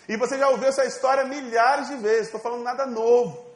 E 0.09 0.17
você 0.17 0.39
já 0.39 0.49
ouviu 0.49 0.69
essa 0.69 0.87
história 0.87 1.25
milhares 1.25 1.89
de 1.89 1.97
vezes, 1.97 2.27
estou 2.27 2.41
falando 2.41 2.63
nada 2.63 2.87
novo. 2.87 3.47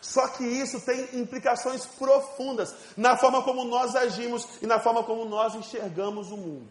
Só 0.00 0.28
que 0.28 0.44
isso 0.44 0.80
tem 0.80 1.20
implicações 1.20 1.84
profundas 1.86 2.74
na 2.96 3.16
forma 3.16 3.42
como 3.42 3.64
nós 3.64 3.94
agimos 3.94 4.46
e 4.60 4.66
na 4.66 4.80
forma 4.80 5.02
como 5.04 5.24
nós 5.24 5.54
enxergamos 5.54 6.30
o 6.30 6.36
mundo. 6.36 6.68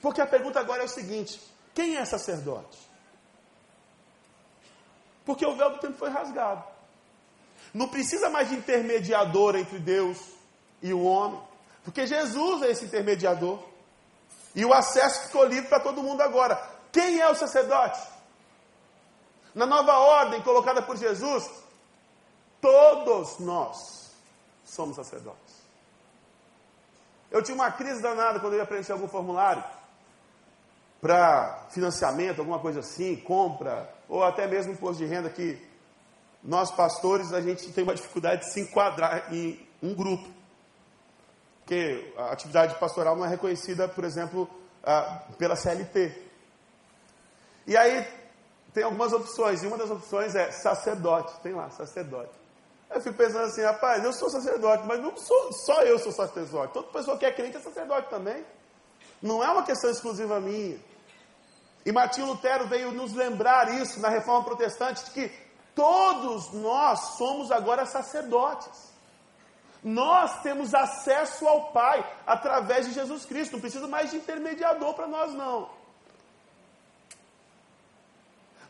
Porque 0.00 0.20
a 0.20 0.26
pergunta 0.26 0.60
agora 0.60 0.82
é 0.82 0.86
o 0.86 0.88
seguinte: 0.88 1.40
quem 1.74 1.96
é 1.96 2.04
sacerdote? 2.04 2.78
Porque 5.24 5.46
o 5.46 5.54
véu 5.54 5.70
do 5.70 5.78
tempo 5.78 5.96
foi 5.96 6.10
rasgado. 6.10 6.64
Não 7.72 7.88
precisa 7.88 8.28
mais 8.28 8.48
de 8.48 8.56
intermediador 8.56 9.56
entre 9.56 9.78
Deus 9.78 10.18
e 10.82 10.92
o 10.92 11.02
homem, 11.04 11.40
porque 11.84 12.06
Jesus 12.06 12.62
é 12.62 12.70
esse 12.70 12.84
intermediador. 12.84 13.58
E 14.54 14.64
o 14.64 14.72
acesso 14.74 15.26
ficou 15.26 15.44
livre 15.44 15.68
para 15.68 15.80
todo 15.80 16.02
mundo 16.02 16.20
agora. 16.20 16.71
Quem 16.92 17.20
é 17.20 17.28
o 17.28 17.34
sacerdote? 17.34 18.00
Na 19.54 19.66
nova 19.66 19.98
ordem 19.98 20.42
colocada 20.42 20.82
por 20.82 20.96
Jesus, 20.96 21.50
todos 22.60 23.38
nós 23.38 24.12
somos 24.64 24.96
sacerdotes. 24.96 25.62
Eu 27.30 27.42
tinha 27.42 27.54
uma 27.54 27.72
crise 27.72 28.02
danada 28.02 28.38
quando 28.38 28.52
eu 28.52 28.58
ia 28.58 28.66
preencher 28.66 28.92
algum 28.92 29.08
formulário 29.08 29.64
para 31.00 31.66
financiamento, 31.70 32.38
alguma 32.38 32.60
coisa 32.60 32.80
assim, 32.80 33.16
compra, 33.16 33.92
ou 34.08 34.22
até 34.22 34.46
mesmo 34.46 34.72
imposto 34.72 35.02
de 35.02 35.08
renda 35.08 35.28
que 35.30 35.60
nós 36.42 36.70
pastores 36.70 37.32
a 37.32 37.40
gente 37.40 37.72
tem 37.72 37.84
uma 37.84 37.94
dificuldade 37.94 38.42
de 38.42 38.52
se 38.52 38.60
enquadrar 38.60 39.32
em 39.34 39.66
um 39.82 39.94
grupo. 39.94 40.28
Porque 41.60 42.12
a 42.16 42.32
atividade 42.32 42.74
pastoral 42.78 43.16
não 43.16 43.24
é 43.24 43.28
reconhecida, 43.28 43.88
por 43.88 44.04
exemplo, 44.04 44.48
pela 45.38 45.56
CLT. 45.56 46.31
E 47.66 47.76
aí 47.76 48.06
tem 48.72 48.84
algumas 48.84 49.12
opções, 49.12 49.62
e 49.62 49.66
uma 49.66 49.76
das 49.76 49.90
opções 49.90 50.34
é 50.34 50.50
sacerdote, 50.50 51.38
tem 51.42 51.52
lá, 51.52 51.70
sacerdote. 51.70 52.32
Eu 52.90 53.00
fico 53.00 53.16
pensando 53.16 53.44
assim, 53.44 53.62
rapaz, 53.62 54.04
eu 54.04 54.12
sou 54.12 54.28
sacerdote, 54.28 54.84
mas 54.86 55.00
não 55.00 55.16
sou, 55.16 55.52
só 55.52 55.82
eu 55.82 55.98
sou 55.98 56.12
sacerdote. 56.12 56.72
Toda 56.72 56.88
pessoa 56.88 57.16
que 57.16 57.24
é 57.24 57.32
crente 57.32 57.56
é 57.56 57.60
sacerdote 57.60 58.08
também. 58.10 58.44
Não 59.20 59.42
é 59.42 59.50
uma 59.50 59.62
questão 59.62 59.90
exclusiva 59.90 60.40
minha. 60.40 60.78
E 61.84 61.92
Martinho 61.92 62.26
Lutero 62.26 62.66
veio 62.68 62.92
nos 62.92 63.12
lembrar 63.12 63.72
isso 63.74 63.98
na 64.00 64.08
reforma 64.08 64.44
protestante, 64.44 65.04
de 65.04 65.10
que 65.10 65.32
todos 65.74 66.52
nós 66.52 67.16
somos 67.16 67.50
agora 67.50 67.86
sacerdotes. 67.86 68.92
Nós 69.82 70.42
temos 70.42 70.74
acesso 70.74 71.48
ao 71.48 71.72
Pai 71.72 72.08
através 72.26 72.86
de 72.86 72.92
Jesus 72.92 73.24
Cristo. 73.24 73.52
Não 73.52 73.60
precisa 73.60 73.88
mais 73.88 74.10
de 74.10 74.16
intermediador 74.16 74.94
para 74.94 75.06
nós, 75.06 75.32
não. 75.34 75.68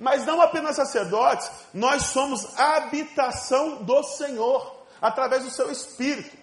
Mas 0.03 0.27
não 0.27 0.43
apenas 0.43 0.75
sacerdotes, 0.75 1.49
nós 1.73 2.07
somos 2.07 2.59
a 2.59 2.79
habitação 2.79 3.85
do 3.85 4.03
Senhor, 4.03 4.85
através 5.01 5.45
do 5.45 5.51
seu 5.51 5.71
Espírito. 5.71 6.37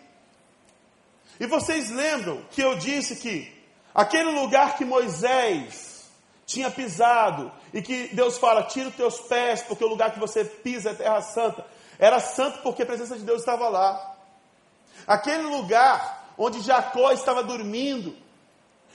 E 1.38 1.46
vocês 1.46 1.90
lembram 1.90 2.42
que 2.52 2.62
eu 2.62 2.78
disse 2.78 3.18
que 3.18 3.54
aquele 3.94 4.32
lugar 4.32 4.78
que 4.78 4.86
Moisés 4.86 6.10
tinha 6.46 6.72
pisado, 6.72 7.52
e 7.74 7.82
que 7.82 8.08
Deus 8.16 8.38
fala: 8.38 8.64
tira 8.64 8.88
os 8.88 8.96
teus 8.96 9.20
pés, 9.20 9.62
porque 9.64 9.84
o 9.84 9.90
lugar 9.90 10.14
que 10.14 10.22
você 10.22 10.46
pisa 10.46 10.92
é 10.92 10.94
terra 10.94 11.22
santa. 11.22 11.66
Era 12.00 12.22
santo 12.22 12.60
porque 12.60 12.84
a 12.84 12.86
presença 12.86 13.18
de 13.18 13.26
Deus 13.26 13.42
estava 13.42 13.68
lá. 13.68 14.16
Aquele 15.06 15.44
lugar 15.44 16.34
onde 16.38 16.62
Jacó 16.62 17.12
estava 17.12 17.44
dormindo, 17.44 18.16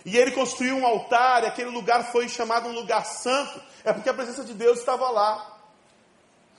e 0.04 0.16
ele 0.16 0.32
construiu 0.32 0.76
um 0.76 0.86
altar, 0.86 1.42
e 1.42 1.46
aquele 1.46 1.70
lugar 1.70 2.12
foi 2.12 2.28
chamado 2.28 2.68
um 2.68 2.72
lugar 2.72 3.06
santo, 3.06 3.60
é 3.82 3.92
porque 3.92 4.08
a 4.08 4.14
presença 4.14 4.44
de 4.44 4.52
Deus 4.52 4.78
estava 4.78 5.08
lá. 5.10 5.58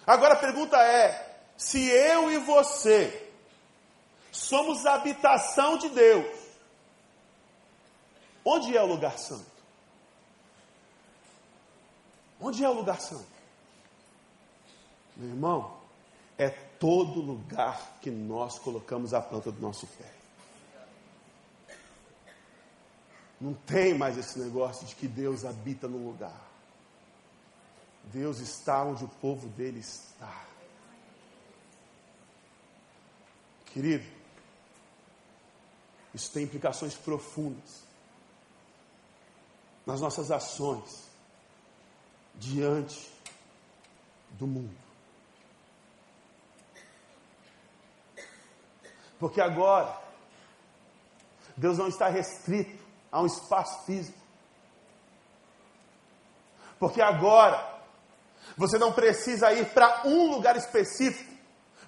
Agora 0.06 0.34
a 0.34 0.38
pergunta 0.38 0.78
é: 0.78 1.38
se 1.56 1.88
eu 1.90 2.32
e 2.32 2.38
você 2.38 3.32
somos 4.32 4.86
a 4.86 4.96
habitação 4.96 5.78
de 5.78 5.90
Deus, 5.90 6.26
onde 8.44 8.76
é 8.76 8.82
o 8.82 8.88
lugar 8.88 9.18
santo? 9.18 9.56
Onde 12.42 12.64
é 12.64 12.70
o 12.70 12.74
lugar 12.74 13.00
santo? 13.00 13.26
Meu 15.16 15.30
irmão, 15.30 15.78
é 16.38 16.50
todo 16.50 17.22
lugar 17.22 17.98
que 18.02 18.12
nós 18.12 18.60
colocamos 18.60 19.14
a 19.14 19.22
planta 19.22 19.52
do 19.52 19.62
nosso 19.62 19.88
pé. 19.88 20.15
Não 23.40 23.54
tem 23.54 23.98
mais 23.98 24.18
esse 24.18 24.40
negócio 24.40 24.86
de 24.88 24.96
que 24.96 25.08
Deus 25.08 25.44
habita 25.44 25.88
no 25.88 25.98
lugar. 25.98 26.42
Deus 28.06 28.40
está 28.40 28.84
onde 28.84 29.04
o 29.04 29.08
povo 29.08 29.48
dele 29.50 29.80
está. 29.80 30.46
Querido, 33.66 34.06
isso 36.14 36.32
tem 36.32 36.44
implicações 36.44 36.96
profundas 36.96 37.84
nas 39.86 40.00
nossas 40.00 40.32
ações 40.32 41.04
diante 42.36 43.12
do 44.32 44.48
mundo. 44.48 44.76
Porque 49.20 49.42
agora, 49.42 50.02
Deus 51.58 51.78
não 51.78 51.88
está 51.88 52.08
restrito 52.08 52.85
a 53.16 53.22
um 53.22 53.26
espaço 53.26 53.86
físico. 53.86 54.20
Porque 56.78 57.02
agora, 57.02 57.66
você 58.58 58.78
não 58.78 58.92
precisa 58.92 59.54
ir 59.54 59.68
para 59.68 60.02
um 60.04 60.32
lugar 60.32 60.58
específico 60.58 61.34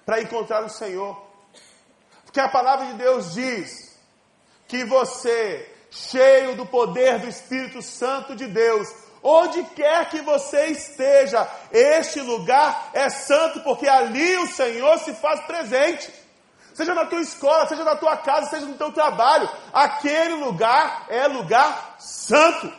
para 0.06 0.22
encontrar 0.22 0.64
o 0.64 0.70
Senhor. 0.70 1.22
Porque 2.24 2.40
a 2.40 2.48
palavra 2.48 2.86
de 2.86 2.94
Deus 2.94 3.34
diz 3.34 3.94
que 4.66 4.84
você, 4.84 5.70
cheio 5.90 6.56
do 6.56 6.64
poder 6.64 7.18
do 7.18 7.28
Espírito 7.28 7.82
Santo 7.82 8.34
de 8.34 8.46
Deus, 8.46 8.88
onde 9.22 9.62
quer 9.64 10.08
que 10.08 10.22
você 10.22 10.68
esteja, 10.68 11.46
este 11.70 12.22
lugar 12.22 12.88
é 12.94 13.10
santo, 13.10 13.60
porque 13.60 13.86
ali 13.86 14.38
o 14.38 14.46
Senhor 14.46 14.98
se 15.00 15.12
faz 15.12 15.40
presente 15.40 16.10
seja 16.78 16.94
na 16.94 17.06
tua 17.06 17.20
escola, 17.20 17.66
seja 17.66 17.82
na 17.82 17.96
tua 17.96 18.16
casa, 18.16 18.50
seja 18.50 18.64
no 18.64 18.76
teu 18.76 18.92
trabalho, 18.92 19.50
aquele 19.72 20.34
lugar 20.34 21.06
é 21.08 21.26
lugar 21.26 21.96
santo. 21.98 22.72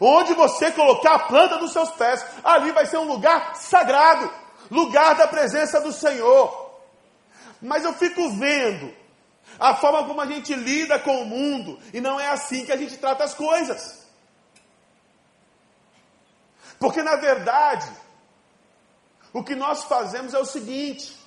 Onde 0.00 0.32
você 0.32 0.72
colocar 0.72 1.16
a 1.16 1.18
planta 1.18 1.58
dos 1.58 1.70
seus 1.70 1.90
pés, 1.90 2.24
ali 2.42 2.72
vai 2.72 2.86
ser 2.86 2.96
um 2.96 3.04
lugar 3.04 3.54
sagrado, 3.56 4.32
lugar 4.70 5.16
da 5.16 5.28
presença 5.28 5.78
do 5.82 5.92
Senhor. 5.92 6.80
Mas 7.60 7.84
eu 7.84 7.92
fico 7.92 8.30
vendo 8.30 8.90
a 9.60 9.74
forma 9.74 10.04
como 10.04 10.22
a 10.22 10.26
gente 10.26 10.54
lida 10.54 10.98
com 10.98 11.20
o 11.20 11.26
mundo, 11.26 11.78
e 11.92 12.00
não 12.00 12.18
é 12.18 12.28
assim 12.28 12.64
que 12.64 12.72
a 12.72 12.76
gente 12.78 12.96
trata 12.96 13.22
as 13.22 13.34
coisas. 13.34 14.06
Porque 16.78 17.02
na 17.02 17.16
verdade, 17.16 17.86
o 19.30 19.44
que 19.44 19.54
nós 19.54 19.84
fazemos 19.84 20.32
é 20.32 20.38
o 20.38 20.46
seguinte: 20.46 21.25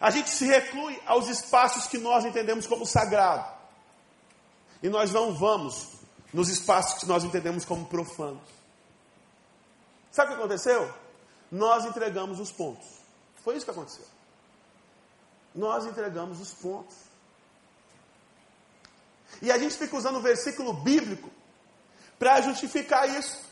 A 0.00 0.10
gente 0.10 0.30
se 0.30 0.46
reclui 0.46 1.00
aos 1.06 1.28
espaços 1.28 1.86
que 1.86 1.98
nós 1.98 2.24
entendemos 2.24 2.66
como 2.66 2.84
sagrado. 2.84 3.56
E 4.82 4.88
nós 4.88 5.10
não 5.12 5.34
vamos 5.34 5.88
nos 6.32 6.48
espaços 6.48 7.00
que 7.00 7.06
nós 7.06 7.24
entendemos 7.24 7.64
como 7.64 7.86
profanos. 7.86 8.42
Sabe 10.12 10.32
o 10.32 10.34
que 10.34 10.40
aconteceu? 10.40 10.92
Nós 11.50 11.84
entregamos 11.84 12.40
os 12.40 12.52
pontos. 12.52 12.86
Foi 13.42 13.56
isso 13.56 13.64
que 13.64 13.70
aconteceu. 13.70 14.04
Nós 15.54 15.86
entregamos 15.86 16.40
os 16.40 16.52
pontos. 16.52 16.96
E 19.40 19.50
a 19.50 19.58
gente 19.58 19.76
fica 19.76 19.96
usando 19.96 20.16
o 20.16 20.22
versículo 20.22 20.72
bíblico 20.72 21.30
para 22.18 22.40
justificar 22.40 23.08
isso. 23.08 23.44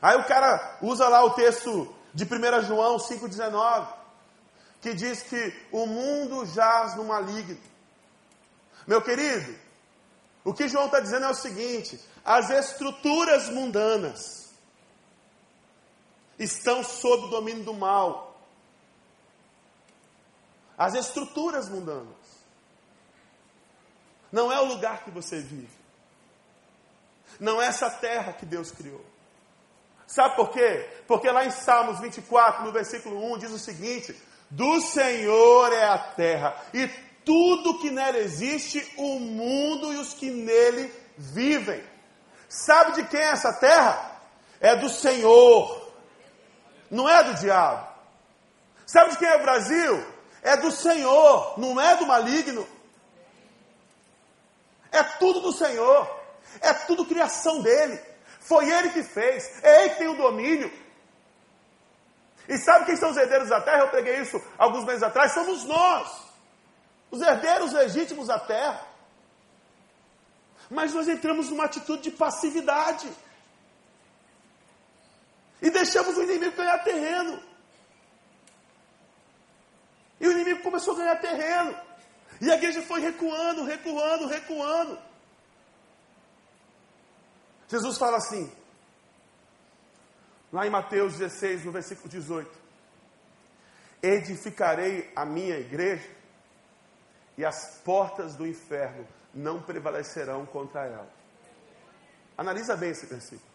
Aí 0.00 0.16
o 0.18 0.24
cara 0.24 0.78
usa 0.82 1.08
lá 1.08 1.24
o 1.24 1.30
texto 1.30 1.94
de 2.12 2.24
1 2.24 2.62
João 2.62 2.96
5,19, 2.96 3.88
que 4.84 4.92
diz 4.92 5.22
que 5.22 5.66
o 5.72 5.86
mundo 5.86 6.44
jaz 6.44 6.94
no 6.94 7.04
maligno. 7.04 7.58
Meu 8.86 9.00
querido, 9.00 9.58
o 10.44 10.52
que 10.52 10.68
João 10.68 10.84
está 10.84 11.00
dizendo 11.00 11.24
é 11.24 11.30
o 11.30 11.34
seguinte: 11.34 11.98
as 12.22 12.50
estruturas 12.50 13.48
mundanas 13.48 14.52
estão 16.38 16.84
sob 16.84 17.24
o 17.24 17.28
domínio 17.28 17.64
do 17.64 17.72
mal. 17.72 18.38
As 20.76 20.92
estruturas 20.92 21.66
mundanas. 21.66 22.44
Não 24.30 24.52
é 24.52 24.60
o 24.60 24.66
lugar 24.66 25.02
que 25.02 25.10
você 25.10 25.40
vive. 25.40 25.78
Não 27.40 27.62
é 27.62 27.68
essa 27.68 27.88
terra 27.88 28.34
que 28.34 28.44
Deus 28.44 28.70
criou. 28.70 29.02
Sabe 30.06 30.36
por 30.36 30.50
quê? 30.50 30.86
Porque 31.06 31.30
lá 31.30 31.46
em 31.46 31.50
Salmos 31.50 32.00
24, 32.00 32.66
no 32.66 32.72
versículo 32.72 33.32
1, 33.32 33.38
diz 33.38 33.50
o 33.50 33.58
seguinte: 33.58 34.14
Do 34.50 34.80
Senhor 34.80 35.72
é 35.72 35.84
a 35.84 35.98
terra 35.98 36.56
e 36.72 36.88
tudo 37.24 37.78
que 37.78 37.90
nela 37.90 38.18
existe, 38.18 38.86
o 38.96 39.18
mundo 39.18 39.92
e 39.92 39.96
os 39.96 40.12
que 40.14 40.30
nele 40.30 40.92
vivem. 41.16 41.82
Sabe 42.48 42.92
de 42.92 43.04
quem 43.08 43.20
é 43.20 43.30
essa 43.30 43.52
terra? 43.52 44.20
É 44.60 44.76
do 44.76 44.88
Senhor, 44.88 45.92
não 46.90 47.08
é 47.08 47.24
do 47.24 47.34
diabo. 47.34 47.88
Sabe 48.86 49.10
de 49.10 49.18
quem 49.18 49.28
é 49.28 49.36
o 49.36 49.42
Brasil? 49.42 50.06
É 50.42 50.56
do 50.56 50.70
Senhor, 50.70 51.58
não 51.58 51.80
é 51.80 51.96
do 51.96 52.06
maligno. 52.06 52.66
É 54.92 55.02
tudo 55.02 55.40
do 55.40 55.52
Senhor, 55.52 56.08
é 56.60 56.72
tudo 56.72 57.06
criação 57.06 57.60
dele. 57.62 57.98
Foi 58.40 58.70
ele 58.70 58.90
que 58.90 59.02
fez, 59.02 59.50
é 59.62 59.80
ele 59.80 59.90
que 59.90 59.98
tem 59.98 60.08
o 60.08 60.16
domínio. 60.16 60.70
E 62.48 62.58
sabe 62.58 62.86
quem 62.86 62.96
são 62.96 63.10
os 63.10 63.16
herdeiros 63.16 63.48
da 63.48 63.60
terra? 63.60 63.80
Eu 63.80 63.88
preguei 63.88 64.20
isso 64.20 64.40
alguns 64.58 64.84
meses 64.84 65.02
atrás. 65.02 65.32
Somos 65.32 65.64
nós 65.64 66.24
os 67.10 67.20
herdeiros 67.22 67.72
legítimos 67.72 68.26
da 68.26 68.38
terra. 68.38 68.86
Mas 70.70 70.92
nós 70.92 71.08
entramos 71.08 71.48
numa 71.50 71.64
atitude 71.64 72.02
de 72.02 72.10
passividade. 72.10 73.10
E 75.62 75.70
deixamos 75.70 76.16
o 76.16 76.22
inimigo 76.22 76.56
ganhar 76.56 76.78
terreno. 76.78 77.42
E 80.20 80.26
o 80.26 80.32
inimigo 80.32 80.62
começou 80.62 80.94
a 80.94 80.98
ganhar 80.98 81.16
terreno. 81.16 81.78
E 82.40 82.50
a 82.50 82.56
igreja 82.56 82.82
foi 82.82 83.00
recuando, 83.00 83.64
recuando, 83.64 84.26
recuando. 84.26 84.98
Jesus 87.68 87.96
fala 87.96 88.16
assim, 88.18 88.52
lá 90.54 90.64
em 90.64 90.70
Mateus 90.70 91.18
16, 91.18 91.64
no 91.64 91.72
versículo 91.72 92.08
18: 92.08 92.48
Edificarei 94.00 95.10
a 95.16 95.24
minha 95.24 95.58
igreja 95.58 96.08
e 97.36 97.44
as 97.44 97.80
portas 97.84 98.36
do 98.36 98.46
inferno 98.46 99.04
não 99.34 99.60
prevalecerão 99.60 100.46
contra 100.46 100.86
ela. 100.86 101.10
Analisa 102.38 102.76
bem 102.76 102.90
esse 102.90 103.04
versículo. 103.06 103.52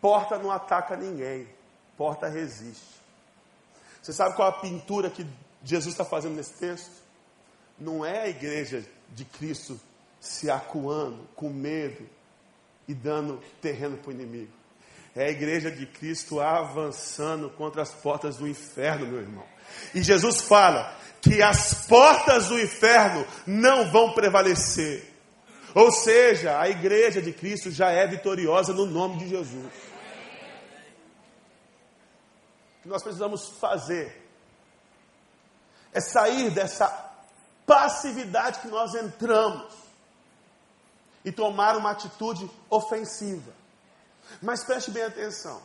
Porta 0.00 0.38
não 0.38 0.52
ataca 0.52 0.96
ninguém, 0.96 1.48
porta 1.96 2.28
resiste. 2.28 3.00
Você 4.00 4.12
sabe 4.12 4.36
qual 4.36 4.48
a 4.48 4.60
pintura 4.60 5.10
que 5.10 5.26
Jesus 5.64 5.92
está 5.92 6.04
fazendo 6.04 6.36
nesse 6.36 6.54
texto? 6.54 7.02
Não 7.76 8.06
é 8.06 8.20
a 8.20 8.28
igreja 8.28 8.86
de 9.10 9.24
Cristo 9.24 9.80
se 10.20 10.48
acuando, 10.48 11.26
com 11.34 11.50
medo 11.50 12.08
e 12.88 12.94
dando 12.94 13.42
terreno 13.60 13.96
para 13.96 14.10
o 14.10 14.12
inimigo. 14.12 14.52
É 15.14 15.24
a 15.24 15.30
igreja 15.30 15.70
de 15.70 15.86
Cristo 15.86 16.40
avançando 16.40 17.48
contra 17.50 17.82
as 17.82 17.90
portas 17.90 18.36
do 18.36 18.46
inferno, 18.46 19.06
meu 19.06 19.20
irmão. 19.20 19.44
E 19.94 20.02
Jesus 20.02 20.42
fala 20.42 20.94
que 21.22 21.42
as 21.42 21.86
portas 21.86 22.48
do 22.48 22.60
inferno 22.60 23.26
não 23.46 23.90
vão 23.90 24.12
prevalecer. 24.12 25.10
Ou 25.74 25.90
seja, 25.90 26.60
a 26.60 26.68
igreja 26.68 27.20
de 27.20 27.32
Cristo 27.32 27.70
já 27.70 27.90
é 27.90 28.06
vitoriosa 28.06 28.72
no 28.72 28.86
nome 28.86 29.18
de 29.18 29.28
Jesus. 29.28 29.72
O 32.78 32.82
que 32.82 32.88
nós 32.88 33.02
precisamos 33.02 33.48
fazer 33.58 34.22
é 35.92 36.00
sair 36.00 36.50
dessa 36.50 36.88
passividade 37.66 38.60
que 38.60 38.68
nós 38.68 38.94
entramos 38.94 39.85
e 41.26 41.32
tomar 41.32 41.76
uma 41.76 41.90
atitude 41.90 42.48
ofensiva. 42.70 43.52
Mas 44.40 44.62
preste 44.64 44.92
bem 44.92 45.02
atenção. 45.02 45.60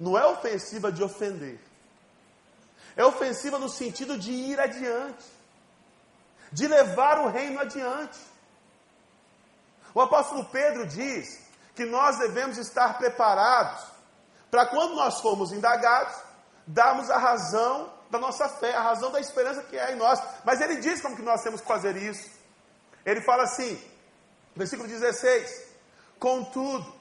Não 0.00 0.16
é 0.16 0.26
ofensiva 0.26 0.90
de 0.90 1.02
ofender. 1.02 1.60
É 2.96 3.04
ofensiva 3.04 3.58
no 3.58 3.68
sentido 3.68 4.18
de 4.18 4.32
ir 4.32 4.58
adiante, 4.58 5.24
de 6.50 6.66
levar 6.66 7.20
o 7.20 7.28
reino 7.28 7.60
adiante. 7.60 8.18
O 9.94 10.00
apóstolo 10.00 10.46
Pedro 10.46 10.86
diz 10.86 11.40
que 11.74 11.84
nós 11.84 12.18
devemos 12.18 12.56
estar 12.56 12.96
preparados 12.96 13.84
para 14.50 14.64
quando 14.64 14.94
nós 14.94 15.20
formos 15.20 15.52
indagados, 15.52 16.16
darmos 16.66 17.10
a 17.10 17.18
razão 17.18 17.92
da 18.10 18.18
nossa 18.18 18.48
fé, 18.48 18.74
a 18.74 18.80
razão 18.80 19.12
da 19.12 19.20
esperança 19.20 19.62
que 19.64 19.76
é 19.76 19.92
em 19.92 19.96
nós. 19.96 20.18
Mas 20.42 20.62
ele 20.62 20.76
diz 20.76 21.02
como 21.02 21.16
que 21.16 21.22
nós 21.22 21.42
temos 21.42 21.60
que 21.60 21.66
fazer 21.66 21.96
isso. 21.98 22.30
Ele 23.04 23.20
fala 23.20 23.42
assim, 23.42 23.78
versículo 24.58 24.88
16: 24.88 25.68
Contudo, 26.18 26.98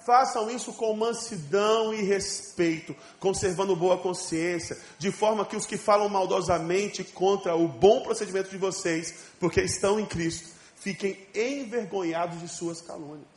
Façam 0.00 0.50
isso 0.50 0.72
com 0.72 0.96
mansidão 0.96 1.92
e 1.92 2.02
respeito, 2.02 2.96
conservando 3.18 3.76
boa 3.76 3.98
consciência, 3.98 4.78
de 4.98 5.12
forma 5.12 5.44
que 5.44 5.56
os 5.56 5.66
que 5.66 5.76
falam 5.76 6.08
maldosamente 6.08 7.04
contra 7.04 7.54
o 7.54 7.68
bom 7.68 8.02
procedimento 8.02 8.48
de 8.48 8.56
vocês, 8.56 9.14
porque 9.38 9.60
estão 9.60 10.00
em 10.00 10.06
Cristo, 10.06 10.48
fiquem 10.76 11.28
envergonhados 11.34 12.40
de 12.40 12.48
suas 12.48 12.80
calúnias. 12.80 13.28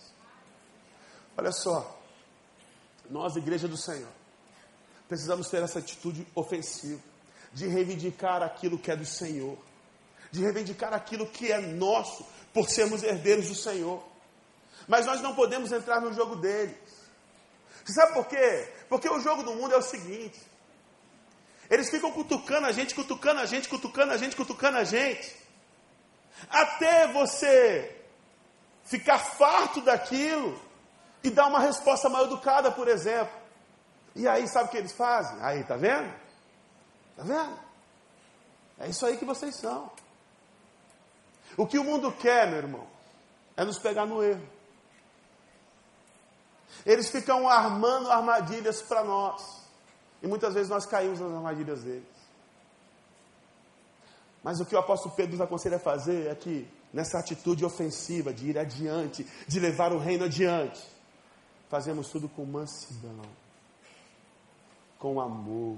Olha 1.38 1.52
só, 1.52 2.00
nós, 3.10 3.36
Igreja 3.36 3.68
do 3.68 3.76
Senhor, 3.76 4.08
precisamos 5.10 5.50
ter 5.50 5.62
essa 5.62 5.80
atitude 5.80 6.26
ofensiva, 6.34 7.02
de 7.52 7.68
reivindicar 7.68 8.42
aquilo 8.42 8.80
que 8.80 8.90
é 8.90 8.96
do 8.96 9.06
Senhor, 9.06 9.58
de 10.34 10.42
reivindicar 10.42 10.92
aquilo 10.96 11.28
que 11.28 11.52
é 11.52 11.60
nosso, 11.60 12.26
por 12.52 12.68
sermos 12.68 13.04
herdeiros 13.04 13.50
do 13.50 13.56
Senhor. 13.56 14.04
Mas 14.88 15.06
nós 15.06 15.22
não 15.22 15.36
podemos 15.36 15.72
entrar 15.72 16.02
no 16.02 16.12
jogo 16.12 16.38
deles. 16.38 16.76
Você 17.86 17.94
sabe 17.94 18.14
por 18.14 18.26
quê? 18.26 18.68
Porque 18.90 19.08
o 19.08 19.20
jogo 19.20 19.44
do 19.44 19.54
mundo 19.54 19.76
é 19.76 19.78
o 19.78 19.82
seguinte: 19.84 20.42
eles 21.70 21.88
ficam 21.88 22.12
cutucando 22.12 22.66
a 22.66 22.72
gente, 22.72 22.96
cutucando 22.96 23.42
a 23.42 23.46
gente, 23.46 23.70
cutucando 23.70 24.12
a 24.12 24.18
gente, 24.18 24.36
cutucando 24.36 24.80
a 24.80 24.84
gente, 24.84 25.38
até 26.50 27.14
você 27.14 27.96
ficar 28.86 29.20
farto 29.20 29.82
daquilo 29.82 30.60
e 31.24 31.30
dar 31.30 31.46
uma 31.46 31.60
resposta 31.60 32.10
mal 32.10 32.26
educada, 32.26 32.72
por 32.72 32.88
exemplo. 32.88 33.38
E 34.16 34.28
aí, 34.28 34.48
sabe 34.48 34.70
o 34.70 34.72
que 34.72 34.78
eles 34.78 34.94
fazem? 34.94 35.38
Aí, 35.44 35.64
tá 35.64 35.76
vendo? 35.76 36.12
Tá 37.16 37.22
vendo? 37.24 37.60
É 38.80 38.90
isso 38.90 39.06
aí 39.06 39.16
que 39.16 39.26
vocês 39.26 39.56
são. 39.58 39.92
O 41.58 41.68
que 41.68 41.78
o 41.78 41.84
mundo 41.84 42.12
quer, 42.12 42.48
meu 42.48 42.58
irmão, 42.58 42.88
é 43.56 43.64
nos 43.64 43.78
pegar 43.78 44.06
no 44.06 44.24
erro. 44.24 44.48
Eles 46.86 47.10
ficam 47.10 47.48
armando 47.48 48.12
armadilhas 48.12 48.82
para 48.82 49.04
nós. 49.04 49.64
E 50.22 50.28
muitas 50.28 50.54
vezes 50.54 50.70
nós 50.70 50.86
caímos 50.86 51.20
nas 51.20 51.32
armadilhas 51.32 51.84
deles. 51.84 52.14
Mas 54.44 54.60
o 54.60 54.66
que 54.66 54.76
o 54.76 54.80
apóstolo 54.80 55.16
Pedro 55.16 55.34
nos 55.34 55.42
aconselha 55.42 55.78
a 55.78 55.80
fazer 55.80 56.28
é 56.28 56.36
que, 56.36 56.68
nessa 56.92 57.20
atitude 57.20 57.64
ofensiva 57.64 58.34
de 58.34 58.50
ir 58.50 58.58
adiante, 58.58 59.26
de 59.48 59.60
levar 59.60 59.94
o 59.94 59.98
reino 59.98 60.26
adiante, 60.26 60.84
fazemos 61.70 62.10
tudo 62.10 62.28
com 62.28 62.46
mansidão, 62.46 63.22
com 65.00 65.22
amor. 65.22 65.78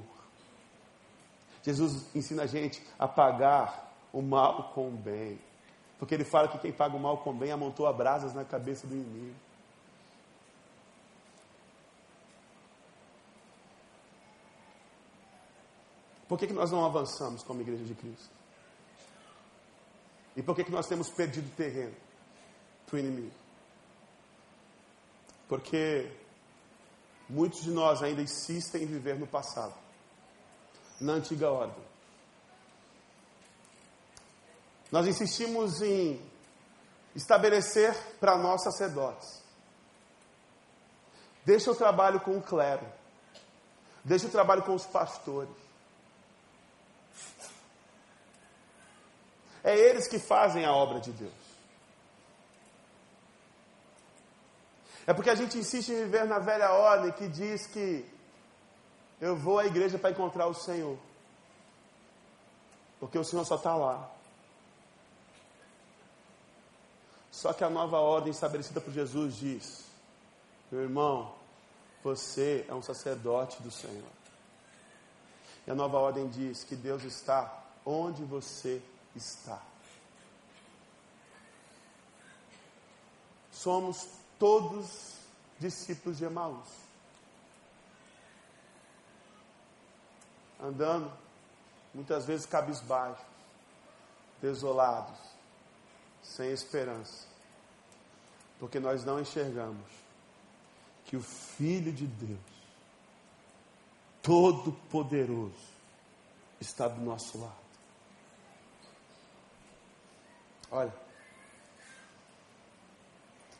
Jesus 1.61 2.05
ensina 2.15 2.43
a 2.43 2.47
gente 2.47 2.81
a 2.97 3.07
pagar 3.07 3.93
o 4.11 4.21
mal 4.21 4.71
com 4.73 4.89
o 4.89 4.91
bem. 4.91 5.39
Porque 6.05 6.13
ele 6.13 6.23
fala 6.23 6.47
que 6.47 6.59
quem 6.59 6.71
paga 6.71 6.95
o 6.95 6.99
mal 6.99 7.17
com 7.17 7.35
bem 7.35 7.51
amontou 7.51 7.91
brasas 7.91 8.31
na 8.31 8.45
cabeça 8.45 8.85
do 8.85 8.93
inimigo. 8.93 9.35
Por 16.27 16.37
que, 16.37 16.45
que 16.45 16.53
nós 16.53 16.69
não 16.69 16.85
avançamos 16.85 17.41
como 17.41 17.61
igreja 17.61 17.83
de 17.83 17.95
Cristo? 17.95 18.29
E 20.35 20.43
por 20.43 20.55
que, 20.55 20.63
que 20.63 20.71
nós 20.71 20.85
temos 20.85 21.09
perdido 21.09 21.49
terreno 21.55 21.95
para 22.85 22.97
o 22.97 22.99
inimigo? 22.99 23.33
Porque 25.49 26.11
muitos 27.27 27.63
de 27.63 27.71
nós 27.71 28.03
ainda 28.03 28.21
insistem 28.21 28.83
em 28.83 28.85
viver 28.85 29.17
no 29.17 29.25
passado, 29.25 29.73
na 31.01 31.13
antiga 31.13 31.49
ordem. 31.49 31.83
Nós 34.91 35.07
insistimos 35.07 35.81
em 35.81 36.21
estabelecer 37.15 37.95
para 38.19 38.37
nós 38.37 38.63
sacerdotes. 38.63 39.41
Deixa 41.45 41.71
o 41.71 41.75
trabalho 41.75 42.19
com 42.19 42.37
o 42.37 42.41
clero. 42.41 42.85
Deixa 44.03 44.27
o 44.27 44.31
trabalho 44.31 44.63
com 44.63 44.73
os 44.73 44.85
pastores. 44.85 45.55
É 49.63 49.75
eles 49.77 50.07
que 50.07 50.19
fazem 50.19 50.65
a 50.65 50.71
obra 50.71 50.99
de 50.99 51.11
Deus. 51.11 51.33
É 55.07 55.13
porque 55.13 55.29
a 55.29 55.35
gente 55.35 55.57
insiste 55.57 55.89
em 55.89 56.03
viver 56.03 56.25
na 56.25 56.39
velha 56.39 56.71
ordem 56.71 57.11
que 57.11 57.27
diz 57.27 57.67
que 57.67 58.05
eu 59.21 59.35
vou 59.35 59.59
à 59.59 59.65
igreja 59.65 59.97
para 59.97 60.11
encontrar 60.11 60.47
o 60.47 60.53
Senhor. 60.53 60.97
Porque 62.99 63.17
o 63.17 63.23
Senhor 63.23 63.45
só 63.45 63.55
está 63.55 63.75
lá. 63.75 64.14
Só 67.35 67.51
que 67.51 67.65
a 67.65 67.69
nova 67.69 67.99
ordem 67.99 68.31
estabelecida 68.31 68.79
por 68.79 68.93
Jesus 68.93 69.35
diz: 69.35 69.83
meu 70.71 70.83
irmão, 70.83 71.35
você 72.01 72.65
é 72.69 72.73
um 72.73 72.81
sacerdote 72.81 73.61
do 73.61 73.69
Senhor. 73.69 74.09
E 75.67 75.71
a 75.71 75.75
nova 75.75 75.97
ordem 75.97 76.29
diz 76.29 76.63
que 76.63 76.77
Deus 76.77 77.03
está 77.03 77.61
onde 77.85 78.23
você 78.23 78.81
está. 79.13 79.61
Somos 83.51 84.07
todos 84.39 85.17
discípulos 85.59 86.17
de 86.17 86.23
Emaús. 86.23 86.69
Andando, 90.63 91.11
muitas 91.93 92.25
vezes 92.25 92.45
cabisbaixos, 92.45 93.25
desolados, 94.41 95.34
sem 96.25 96.51
esperança. 96.51 97.27
Porque 98.59 98.79
nós 98.79 99.05
não 99.05 99.19
enxergamos 99.19 99.85
que 101.05 101.15
o 101.15 101.21
Filho 101.21 101.93
de 101.93 102.07
Deus, 102.07 102.39
Todo-Poderoso, 104.21 105.53
está 106.59 106.87
do 106.87 106.99
nosso 107.01 107.39
lado. 107.39 107.65
Olha, 110.71 110.93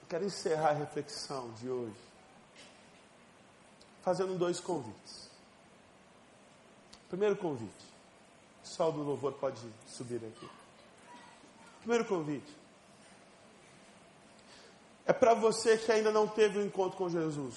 eu 0.02 0.08
quero 0.10 0.26
encerrar 0.26 0.70
a 0.70 0.74
reflexão 0.74 1.52
de 1.54 1.70
hoje 1.70 1.96
fazendo 4.02 4.38
dois 4.38 4.60
convites. 4.60 5.30
Primeiro 7.10 7.36
convite, 7.36 7.86
sol 8.64 8.92
do 8.92 9.04
louvor 9.04 9.34
pode 9.34 9.60
subir 9.88 10.18
aqui. 10.18 10.50
Primeiro 11.86 12.06
convite 12.06 12.52
é 15.06 15.14
para 15.14 15.36
você 15.36 15.78
que 15.78 15.92
ainda 15.92 16.12
não 16.12 16.28
teve 16.28 16.58
um 16.58 16.66
encontro 16.66 16.98
com 16.98 17.08
Jesus. 17.08 17.56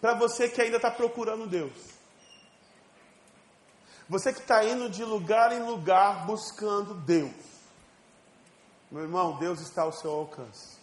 Para 0.00 0.14
você 0.14 0.48
que 0.48 0.62
ainda 0.62 0.76
está 0.76 0.90
procurando 0.90 1.46
Deus. 1.46 1.90
Você 4.08 4.32
que 4.32 4.40
está 4.40 4.64
indo 4.64 4.88
de 4.88 5.04
lugar 5.04 5.52
em 5.52 5.62
lugar 5.62 6.24
buscando 6.24 6.94
Deus. 6.94 7.34
Meu 8.90 9.02
irmão, 9.02 9.38
Deus 9.38 9.60
está 9.60 9.82
ao 9.82 9.92
seu 9.92 10.10
alcance. 10.10 10.78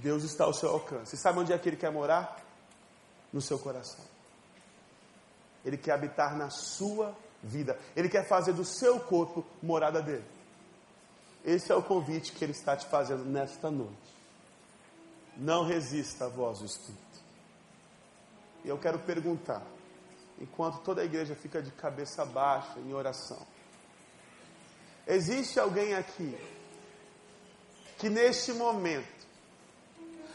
Deus 0.00 0.24
está 0.24 0.46
ao 0.46 0.52
seu 0.52 0.70
alcance. 0.70 1.14
E 1.14 1.18
sabe 1.18 1.38
onde 1.38 1.52
é 1.52 1.58
que 1.58 1.68
Ele 1.68 1.76
quer 1.76 1.92
morar? 1.92 2.44
No 3.32 3.40
seu 3.40 3.56
coração. 3.56 4.04
Ele 5.64 5.76
quer 5.76 5.92
habitar 5.92 6.36
na 6.36 6.50
sua 6.50 7.16
vida. 7.42 7.78
Ele 7.96 8.08
quer 8.08 8.26
fazer 8.26 8.52
do 8.52 8.64
seu 8.64 9.00
corpo 9.00 9.44
morada 9.62 10.02
dele. 10.02 10.24
Esse 11.44 11.72
é 11.72 11.74
o 11.74 11.82
convite 11.82 12.32
que 12.32 12.44
Ele 12.44 12.52
está 12.52 12.76
te 12.76 12.86
fazendo 12.86 13.24
nesta 13.24 13.70
noite. 13.70 14.16
Não 15.36 15.64
resista 15.64 16.26
à 16.26 16.28
voz 16.28 16.58
do 16.58 16.66
Espírito. 16.66 16.98
E 18.64 18.68
eu 18.68 18.78
quero 18.78 18.98
perguntar 18.98 19.62
enquanto 20.40 20.80
toda 20.80 21.00
a 21.00 21.04
igreja 21.04 21.34
fica 21.34 21.62
de 21.62 21.70
cabeça 21.70 22.24
baixa 22.24 22.78
em 22.80 22.92
oração. 22.92 23.46
Existe 25.06 25.58
alguém 25.58 25.94
aqui 25.94 26.36
que 27.98 28.08
neste 28.08 28.52
momento, 28.52 29.26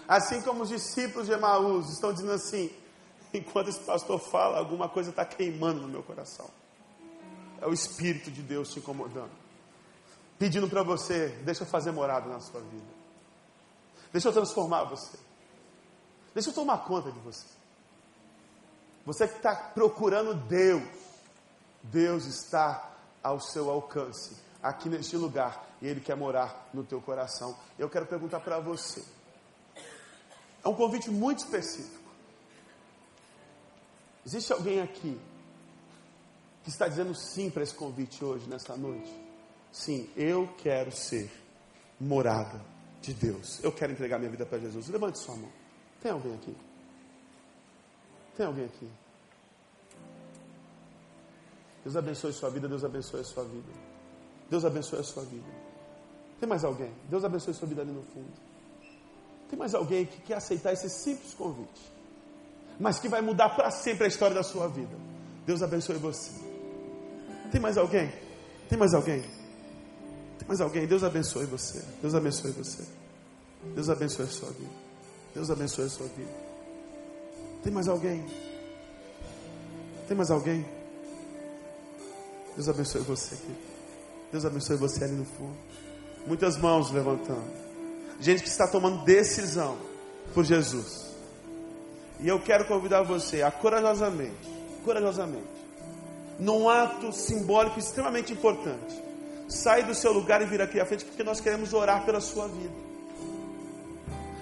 assim 0.07 0.41
como 0.41 0.63
os 0.63 0.69
discípulos 0.69 1.27
de 1.27 1.33
Emaús 1.33 1.89
estão 1.91 2.11
dizendo 2.11 2.31
assim, 2.31 2.71
enquanto 3.33 3.69
esse 3.69 3.79
pastor 3.81 4.19
fala, 4.19 4.57
alguma 4.57 4.89
coisa 4.89 5.11
está 5.11 5.25
queimando 5.25 5.81
no 5.81 5.87
meu 5.87 6.03
coração. 6.03 6.49
É 7.63 7.67
o 7.67 7.71
Espírito 7.71 8.29
de 8.29 8.41
Deus 8.41 8.73
te 8.73 8.79
incomodando, 8.79 9.31
pedindo 10.37 10.67
para 10.67 10.83
você, 10.83 11.29
deixa 11.45 11.63
eu 11.63 11.67
fazer 11.67 11.93
morada 11.93 12.27
na 12.27 12.41
sua 12.41 12.59
vida, 12.59 12.91
deixa 14.11 14.27
eu 14.27 14.33
transformar 14.33 14.83
você, 14.83 15.17
deixa 16.33 16.49
eu 16.49 16.53
tomar 16.53 16.79
conta 16.79 17.09
de 17.09 17.19
você. 17.19 17.45
Você 19.05 19.29
que 19.29 19.37
está 19.37 19.55
procurando 19.55 20.33
Deus, 20.33 20.83
Deus 21.83 22.25
está 22.25 22.97
ao 23.23 23.39
seu 23.39 23.69
alcance, 23.69 24.35
aqui 24.61 24.89
neste 24.89 25.15
lugar, 25.15 25.65
e 25.81 25.87
Ele 25.87 26.01
quer 26.01 26.17
morar 26.17 26.69
no 26.73 26.83
teu 26.83 26.99
coração. 26.99 27.57
Eu 27.79 27.89
quero 27.89 28.05
perguntar 28.05 28.41
para 28.41 28.59
você. 28.59 29.05
É 30.65 30.67
um 30.67 30.75
convite 30.75 31.09
muito 31.09 31.39
específico. 31.39 32.11
Existe 34.25 34.51
alguém 34.51 34.81
aqui 34.81 35.17
que 36.63 36.69
está 36.69 36.87
dizendo 36.87 37.13
sim 37.13 37.49
para 37.49 37.63
esse 37.63 37.73
convite 37.73 38.23
hoje, 38.23 38.47
nesta 38.49 38.75
noite? 38.77 39.11
Sim, 39.71 40.09
eu 40.15 40.47
quero 40.57 40.91
ser 40.91 41.31
morada 41.99 42.61
de 43.01 43.13
Deus. 43.13 43.61
Eu 43.63 43.71
quero 43.71 43.91
entregar 43.91 44.17
minha 44.17 44.31
vida 44.31 44.45
para 44.45 44.59
Jesus. 44.59 44.87
Levante 44.87 45.19
sua 45.19 45.35
mão. 45.35 45.51
Tem 46.01 46.11
alguém 46.11 46.33
aqui? 46.35 46.55
Tem 48.37 48.45
alguém 48.45 48.65
aqui? 48.65 48.89
Deus 51.83 51.97
abençoe 51.97 52.31
sua 52.31 52.49
vida, 52.49 52.67
Deus 52.67 52.83
abençoe 52.83 53.23
sua 53.25 53.43
vida. 53.43 53.71
Deus 54.49 54.63
abençoe 54.63 55.03
sua 55.03 55.23
vida. 55.23 55.47
Tem 56.39 56.47
mais 56.47 56.63
alguém? 56.63 56.91
Deus 57.09 57.23
abençoe 57.23 57.53
sua 57.53 57.67
vida 57.67 57.81
ali 57.81 57.91
no 57.91 58.03
fundo. 58.03 58.31
Tem 59.49 59.59
mais 59.59 59.75
alguém 59.75 60.05
que 60.05 60.21
quer 60.21 60.35
aceitar 60.35 60.73
esse 60.73 60.89
simples 60.89 61.33
convite, 61.33 61.81
mas 62.79 62.99
que 62.99 63.07
vai 63.07 63.21
mudar 63.21 63.49
para 63.49 63.69
sempre 63.69 64.05
a 64.05 64.07
história 64.07 64.35
da 64.35 64.43
sua 64.43 64.67
vida? 64.67 64.95
Deus 65.45 65.61
abençoe 65.61 65.95
você. 65.97 66.42
Tem 67.53 67.61
mais 67.61 67.77
alguém? 67.77 68.11
Tem 68.67 68.79
mais 68.79 68.95
alguém? 68.95 69.21
Tem 69.21 70.47
mais 70.47 70.59
alguém? 70.59 70.87
Deus 70.87 71.03
abençoe 71.03 71.45
você. 71.45 71.83
Deus 72.01 72.15
abençoe 72.15 72.49
você. 72.49 72.83
Deus 73.75 73.89
abençoe 73.91 74.25
a 74.25 74.27
sua 74.27 74.49
vida. 74.49 74.71
Deus 75.35 75.51
abençoe 75.51 75.85
a 75.85 75.89
sua 75.89 76.07
vida. 76.07 76.31
Tem 77.63 77.71
mais 77.71 77.87
alguém? 77.87 78.25
Tem 80.07 80.17
mais 80.17 80.31
alguém? 80.31 80.65
Deus 82.55 82.67
abençoe 82.67 83.01
você 83.01 83.35
aqui. 83.35 83.55
Deus 84.31 84.45
abençoe 84.45 84.75
você 84.75 85.03
ali 85.03 85.13
no 85.13 85.25
fundo. 85.25 85.55
Muitas 86.25 86.57
mãos 86.57 86.89
levantando. 86.89 87.53
Gente 88.19 88.41
que 88.41 88.49
está 88.49 88.67
tomando 88.67 89.05
decisão 89.05 89.77
por 90.33 90.43
Jesus. 90.43 91.13
E 92.19 92.27
eu 92.27 92.41
quero 92.41 92.65
convidar 92.65 93.03
você 93.03 93.43
a 93.43 93.51
corajosamente, 93.51 94.49
corajosamente, 94.83 95.52
num 96.39 96.69
ato 96.69 97.11
simbólico 97.11 97.79
extremamente 97.79 98.33
importante, 98.33 99.01
sair 99.47 99.83
do 99.83 99.93
seu 99.93 100.11
lugar 100.11 100.41
e 100.41 100.45
vir 100.45 100.61
aqui 100.61 100.79
à 100.79 100.85
frente, 100.85 101.05
porque 101.05 101.23
nós 101.23 101.39
queremos 101.39 101.73
orar 101.73 102.05
pela 102.05 102.19
sua 102.19 102.47
vida. 102.47 102.73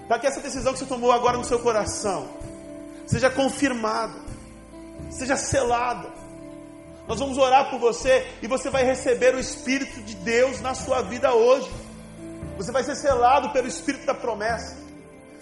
Para 0.07 0.19
que 0.19 0.27
essa 0.27 0.41
decisão 0.41 0.73
que 0.73 0.79
você 0.79 0.85
tomou 0.85 1.11
agora 1.11 1.37
no 1.37 1.43
seu 1.43 1.59
coração 1.59 2.27
seja 3.05 3.29
confirmada, 3.29 4.19
seja 5.09 5.35
selada. 5.35 6.09
Nós 7.07 7.19
vamos 7.19 7.37
orar 7.37 7.69
por 7.69 7.79
você 7.79 8.25
e 8.41 8.47
você 8.47 8.69
vai 8.69 8.83
receber 8.83 9.35
o 9.35 9.39
Espírito 9.39 10.01
de 10.01 10.15
Deus 10.15 10.61
na 10.61 10.73
sua 10.73 11.01
vida 11.01 11.33
hoje. 11.33 11.69
Você 12.57 12.71
vai 12.71 12.83
ser 12.83 12.95
selado 12.95 13.49
pelo 13.49 13.67
Espírito 13.67 14.05
da 14.05 14.13
promessa. 14.13 14.77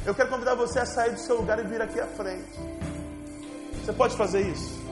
Eu 0.06 0.16
quero 0.16 0.30
convidar 0.30 0.56
você 0.56 0.80
a 0.80 0.86
sair 0.86 1.12
do 1.12 1.20
seu 1.20 1.38
lugar 1.38 1.60
e 1.60 1.68
vir 1.68 1.82
aqui 1.82 2.00
à 2.00 2.08
frente. 2.08 2.48
Você 3.84 3.94
pode 3.94 4.16
fazer 4.16 4.42
isso? 4.42 4.89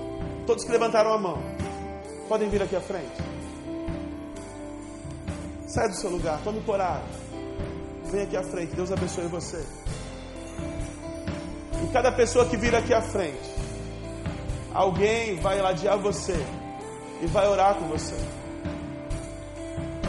Todos 0.47 0.63
que 0.63 0.71
levantaram 0.71 1.11
a 1.11 1.17
mão, 1.17 1.37
podem 2.29 2.47
vir 2.49 2.63
aqui 2.63 2.77
à 2.77 2.79
frente. 2.79 3.11
Sai 5.67 5.89
do 5.89 5.95
seu 5.95 6.09
lugar, 6.09 6.39
tome 6.41 6.61
coragem. 6.61 7.03
Vem 8.05 8.21
aqui 8.21 8.37
à 8.37 8.43
frente, 8.43 8.73
Deus 8.73 8.89
abençoe 8.89 9.27
você. 9.27 9.61
E 11.83 11.87
cada 11.91 12.13
pessoa 12.13 12.45
que 12.45 12.55
vir 12.55 12.73
aqui 12.73 12.93
à 12.93 13.01
frente, 13.01 13.53
alguém 14.73 15.35
vai 15.41 15.61
ladear 15.61 15.97
você 15.97 16.37
e 17.21 17.25
vai 17.27 17.45
orar 17.45 17.75
com 17.75 17.89
você. 17.89 18.15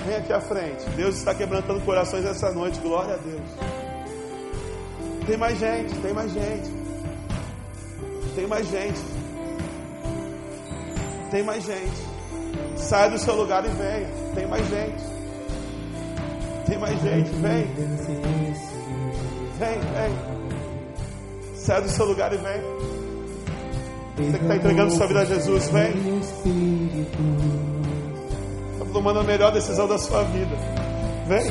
Vem 0.07 0.17
aqui 0.19 0.33
à 0.33 0.41
frente. 0.41 0.89
Deus 0.91 1.17
está 1.17 1.35
quebrantando 1.35 1.81
corações 1.81 2.25
essa 2.25 2.53
noite. 2.53 2.79
Glória 2.79 3.15
a 3.15 3.19
Deus. 3.19 3.43
Tem 5.27 5.37
mais 5.37 5.59
gente, 5.59 5.95
tem 5.99 6.15
mais 6.15 6.33
gente. 6.33 6.71
Tem 8.37 8.47
mais 8.47 8.69
gente. 8.69 9.18
Tem 11.31 11.43
mais 11.43 11.65
gente. 11.65 12.07
Sai 12.77 13.11
do 13.11 13.19
seu 13.19 13.35
lugar 13.35 13.65
e 13.65 13.69
venha. 13.69 14.09
Tem 14.35 14.47
mais 14.47 14.67
gente. 14.69 15.05
Tem 16.67 16.79
mais 16.79 17.01
gente. 17.03 17.31
Vem. 17.31 17.67
Vem, 19.59 19.79
vem. 19.81 20.39
Sai 21.55 21.83
do 21.83 21.89
seu 21.91 22.07
lugar 22.07 22.33
e 22.33 22.37
vem. 22.37 22.63
Você 24.17 24.39
que 24.39 24.45
está 24.45 24.57
entregando 24.57 24.91
sua 24.93 25.07
vida 25.07 25.21
a 25.21 25.25
Jesus, 25.25 25.69
vem. 25.71 26.21
Está 28.73 28.85
tomando 28.93 29.21
a 29.21 29.25
melhor 29.25 29.53
decisão 29.53 29.87
da 29.87 29.99
sua 29.99 30.25
vida. 30.25 30.57
Vem. 31.29 31.47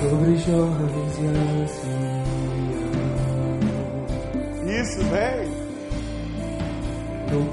Isso, 4.82 5.00
vem. 5.04 5.47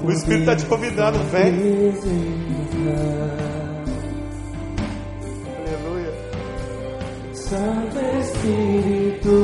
O 0.03 0.11
Espírito 0.11 0.41
está 0.41 0.55
te 0.55 0.65
convidando, 0.65 1.19
vem. 1.31 1.93
Aleluia. 5.57 6.13
Santo 7.33 7.97
Espírito, 8.21 9.35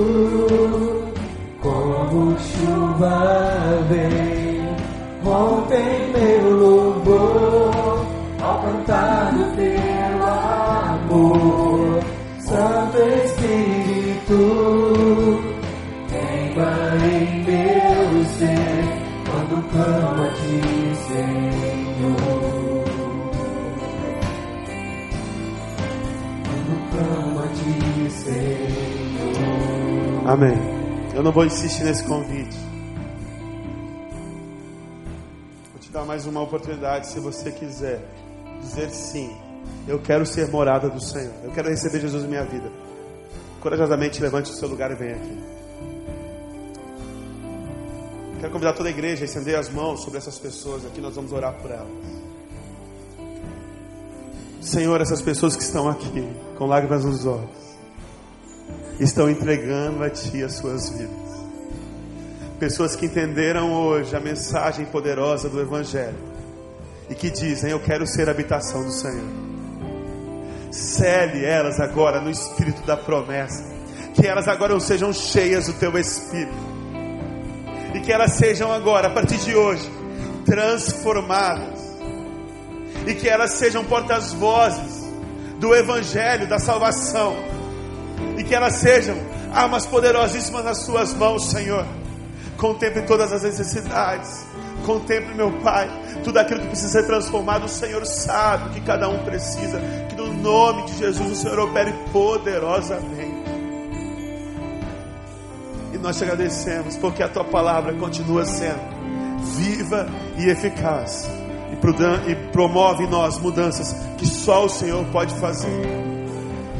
como 1.61 2.37
chuva 2.39 3.77
vem, 3.89 4.75
rompe 5.23 5.75
em 5.75 6.11
meu 6.13 6.49
louvor, 6.57 8.05
ao 8.41 8.61
cantar 8.61 9.33
do 9.33 9.43
teu 9.55 10.23
amor. 10.27 11.99
Santo 12.39 12.97
Espírito, 13.25 14.39
queima 16.09 16.71
em 17.05 17.43
meu 17.43 18.25
ser, 18.25 18.83
quando 19.29 19.55
clamo 19.71 20.10
Amém. 30.31 30.57
Eu 31.13 31.21
não 31.21 31.31
vou 31.33 31.43
insistir 31.43 31.83
nesse 31.83 32.05
convite. 32.05 32.57
Vou 35.73 35.81
te 35.81 35.91
dar 35.91 36.05
mais 36.05 36.25
uma 36.25 36.41
oportunidade, 36.41 37.07
se 37.07 37.19
você 37.19 37.51
quiser 37.51 37.99
dizer 38.61 38.89
sim. 38.91 39.35
Eu 39.85 39.99
quero 39.99 40.25
ser 40.25 40.47
morada 40.47 40.89
do 40.89 41.01
Senhor. 41.01 41.33
Eu 41.43 41.51
quero 41.51 41.67
receber 41.67 41.99
Jesus 41.99 42.23
na 42.23 42.29
minha 42.29 42.45
vida. 42.45 42.71
Corajosamente 43.59 44.21
levante 44.21 44.49
o 44.49 44.53
seu 44.53 44.69
lugar 44.69 44.89
e 44.91 44.95
venha 44.95 45.15
aqui. 45.17 45.37
Quero 48.39 48.53
convidar 48.53 48.71
toda 48.71 48.87
a 48.87 48.91
igreja 48.91 49.23
a 49.23 49.25
estender 49.25 49.59
as 49.59 49.69
mãos 49.69 50.01
sobre 50.01 50.17
essas 50.17 50.39
pessoas 50.39 50.85
aqui. 50.85 51.01
Nós 51.01 51.13
vamos 51.13 51.33
orar 51.33 51.55
por 51.61 51.71
elas. 51.71 51.91
Senhor, 54.61 55.01
essas 55.01 55.21
pessoas 55.21 55.57
que 55.57 55.63
estão 55.63 55.89
aqui, 55.89 56.25
com 56.57 56.67
lágrimas 56.67 57.03
nos 57.03 57.25
olhos, 57.25 57.70
estão 59.03 59.29
entregando 59.29 60.03
a 60.03 60.09
Ti 60.09 60.43
as 60.43 60.53
suas 60.53 60.89
vidas. 60.89 61.31
Pessoas 62.59 62.95
que 62.95 63.07
entenderam 63.07 63.73
hoje 63.73 64.15
a 64.15 64.19
mensagem 64.19 64.85
poderosa 64.85 65.49
do 65.49 65.59
Evangelho 65.59 66.17
e 67.09 67.15
que 67.15 67.29
dizem: 67.29 67.71
Eu 67.71 67.79
quero 67.79 68.05
ser 68.05 68.29
habitação 68.29 68.83
do 68.83 68.91
Senhor. 68.91 69.41
Cele 70.69 71.43
elas 71.43 71.79
agora 71.79 72.21
no 72.21 72.29
espírito 72.29 72.83
da 72.83 72.95
promessa, 72.95 73.63
que 74.13 74.25
elas 74.25 74.47
agora 74.47 74.79
sejam 74.79 75.11
cheias 75.11 75.65
do 75.65 75.73
Teu 75.73 75.97
Espírito 75.97 76.71
e 77.93 77.99
que 77.99 78.11
elas 78.11 78.33
sejam 78.33 78.71
agora, 78.71 79.07
a 79.07 79.11
partir 79.11 79.37
de 79.37 79.55
hoje, 79.55 79.89
transformadas 80.45 81.81
e 83.05 83.15
que 83.15 83.27
elas 83.27 83.53
sejam 83.53 83.83
portas-vozes 83.83 85.01
do 85.59 85.75
Evangelho, 85.75 86.47
da 86.47 86.59
salvação, 86.59 87.35
e 88.37 88.43
que 88.43 88.53
elas 88.53 88.75
sejam 88.75 89.15
armas 89.53 89.85
poderosíssimas 89.85 90.63
nas 90.63 90.79
Suas 90.79 91.13
mãos, 91.13 91.49
Senhor. 91.49 91.85
Contemple 92.57 93.01
todas 93.03 93.31
as 93.31 93.41
necessidades, 93.41 94.45
contemple, 94.85 95.33
meu 95.33 95.51
Pai, 95.61 95.89
tudo 96.23 96.37
aquilo 96.37 96.59
que 96.61 96.67
precisa 96.67 97.01
ser 97.01 97.07
transformado. 97.07 97.65
O 97.65 97.69
Senhor 97.69 98.05
sabe 98.05 98.69
que 98.71 98.81
cada 98.81 99.09
um 99.09 99.23
precisa, 99.23 99.79
que 100.09 100.15
no 100.15 100.31
nome 100.33 100.85
de 100.85 100.97
Jesus 100.97 101.31
o 101.31 101.35
Senhor 101.35 101.59
opere 101.59 101.93
poderosamente. 102.11 103.41
E 105.93 105.97
nós 105.97 106.17
te 106.17 106.23
agradecemos, 106.23 106.97
porque 106.97 107.23
a 107.23 107.27
tua 107.27 107.43
palavra 107.43 107.93
continua 107.93 108.45
sendo 108.45 109.01
viva 109.57 110.07
e 110.37 110.49
eficaz 110.49 111.27
e 112.27 112.35
promove 112.51 113.05
em 113.05 113.09
nós 113.09 113.39
mudanças 113.39 113.95
que 114.17 114.25
só 114.27 114.65
o 114.65 114.69
Senhor 114.69 115.03
pode 115.05 115.33
fazer. 115.35 116.10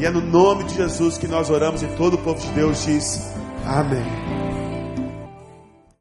E 0.01 0.05
é 0.05 0.09
no 0.09 0.19
nome 0.19 0.63
de 0.63 0.73
Jesus 0.73 1.15
que 1.15 1.27
nós 1.27 1.51
oramos 1.51 1.83
e 1.83 1.87
todo 1.89 2.15
o 2.15 2.17
povo 2.17 2.41
de 2.41 2.51
Deus 2.53 2.83
diz: 2.85 3.21
Amém. 3.63 4.30